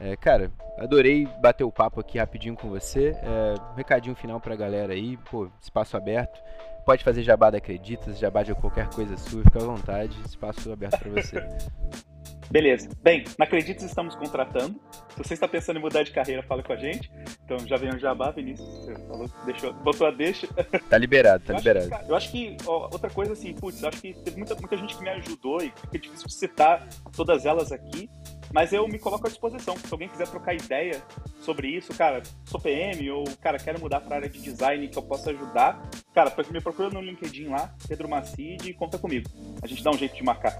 É, 0.00 0.16
cara, 0.16 0.50
adorei 0.78 1.26
bater 1.40 1.64
o 1.64 1.72
papo 1.72 2.00
aqui 2.00 2.18
rapidinho 2.18 2.54
com 2.54 2.68
você. 2.68 3.16
É, 3.22 3.54
um 3.72 3.74
recadinho 3.74 4.14
final 4.14 4.40
pra 4.40 4.54
galera 4.56 4.92
aí, 4.92 5.16
pô, 5.16 5.50
espaço 5.60 5.96
aberto. 5.96 6.40
Pode 6.84 7.04
fazer 7.04 7.22
jabá 7.22 7.50
da 7.50 7.58
Acreditas, 7.58 8.18
jabá 8.18 8.42
de 8.42 8.54
qualquer 8.54 8.88
coisa 8.88 9.16
sua, 9.16 9.42
fica 9.42 9.58
à 9.58 9.64
vontade, 9.64 10.16
espaço 10.24 10.72
aberto 10.72 10.98
para 10.98 11.10
você. 11.10 11.46
Beleza. 12.50 12.88
Bem, 13.02 13.24
na 13.38 13.44
Acreditas 13.44 13.84
estamos 13.84 14.14
contratando. 14.16 14.80
Se 15.10 15.18
você 15.18 15.34
está 15.34 15.46
pensando 15.46 15.78
em 15.78 15.82
mudar 15.82 16.02
de 16.02 16.10
carreira, 16.10 16.42
fala 16.42 16.62
com 16.62 16.72
a 16.72 16.76
gente. 16.76 17.10
Então 17.44 17.58
já 17.66 17.76
vem 17.76 17.90
o 17.90 17.98
jabá, 17.98 18.30
Vinícius. 18.30 18.66
Você 18.68 18.94
falou, 19.06 19.30
deixou, 19.44 19.72
botou 19.74 20.06
a 20.06 20.10
deixa. 20.10 20.46
Tá 20.88 20.96
liberado, 20.96 21.44
tá 21.44 21.52
eu 21.52 21.58
liberado. 21.58 21.94
Acho 21.94 22.00
que, 22.04 22.10
eu 22.10 22.16
acho 22.16 22.30
que 22.30 22.56
ó, 22.66 22.88
outra 22.90 23.10
coisa 23.10 23.34
assim, 23.34 23.52
putz, 23.52 23.84
acho 23.84 24.00
que 24.00 24.14
teve 24.14 24.38
muita, 24.38 24.54
muita 24.54 24.76
gente 24.78 24.96
que 24.96 25.02
me 25.02 25.10
ajudou 25.10 25.62
e 25.62 25.70
fica 25.70 25.98
difícil 25.98 26.28
citar 26.30 26.88
todas 27.14 27.44
elas 27.44 27.70
aqui. 27.70 28.08
Mas 28.52 28.72
eu 28.72 28.86
me 28.88 28.98
coloco 28.98 29.26
à 29.26 29.30
disposição. 29.30 29.76
Se 29.76 29.92
alguém 29.92 30.08
quiser 30.08 30.28
trocar 30.28 30.54
ideia 30.54 31.02
sobre 31.42 31.68
isso, 31.68 31.96
cara, 31.96 32.22
sou 32.44 32.60
PM 32.60 33.10
ou, 33.10 33.24
cara, 33.40 33.58
quero 33.58 33.80
mudar 33.80 34.00
para 34.00 34.14
a 34.14 34.18
área 34.18 34.28
de 34.28 34.40
design 34.40 34.88
que 34.88 34.98
eu 34.98 35.02
possa 35.02 35.30
ajudar, 35.30 35.80
cara, 36.14 36.32
me 36.50 36.60
procura 36.60 36.90
no 36.90 37.00
LinkedIn 37.00 37.48
lá, 37.48 37.74
Pedro 37.86 38.08
Macide, 38.08 38.70
e 38.70 38.74
conta 38.74 38.98
comigo. 38.98 39.28
A 39.62 39.66
gente 39.66 39.82
dá 39.82 39.90
um 39.90 39.98
jeito 39.98 40.16
de 40.16 40.22
marcar. 40.22 40.56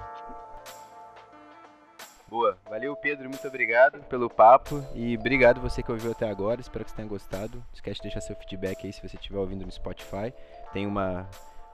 Boa. 2.28 2.58
Valeu, 2.68 2.94
Pedro. 2.94 3.28
Muito 3.28 3.46
obrigado 3.48 4.02
pelo 4.04 4.28
papo. 4.28 4.84
E 4.94 5.16
obrigado 5.16 5.60
você 5.60 5.82
que 5.82 5.90
ouviu 5.90 6.12
até 6.12 6.28
agora. 6.28 6.60
Espero 6.60 6.84
que 6.84 6.90
você 6.90 6.96
tenha 6.96 7.08
gostado. 7.08 7.56
Não 7.56 7.64
esquece 7.72 7.96
de 7.96 8.02
deixar 8.02 8.20
seu 8.20 8.36
feedback 8.36 8.86
aí 8.86 8.92
se 8.92 9.00
você 9.00 9.16
estiver 9.16 9.38
ouvindo 9.38 9.64
no 9.64 9.72
Spotify. 9.72 10.32
Tem 10.72 10.86
uma, 10.86 11.26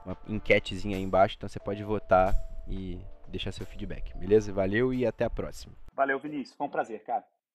uma 0.05 0.17
enquetezinha 0.29 0.95
aí 0.95 1.03
embaixo, 1.03 1.35
então 1.35 1.49
você 1.49 1.59
pode 1.59 1.83
votar 1.83 2.33
e 2.67 3.01
deixar 3.29 3.51
seu 3.51 3.65
feedback. 3.65 4.15
Beleza? 4.17 4.53
Valeu 4.53 4.93
e 4.93 5.05
até 5.05 5.25
a 5.25 5.29
próxima. 5.29 5.73
Valeu, 5.93 6.19
Vinícius. 6.19 6.55
Foi 6.57 6.67
um 6.67 6.69
prazer, 6.69 7.03
cara. 7.03 7.23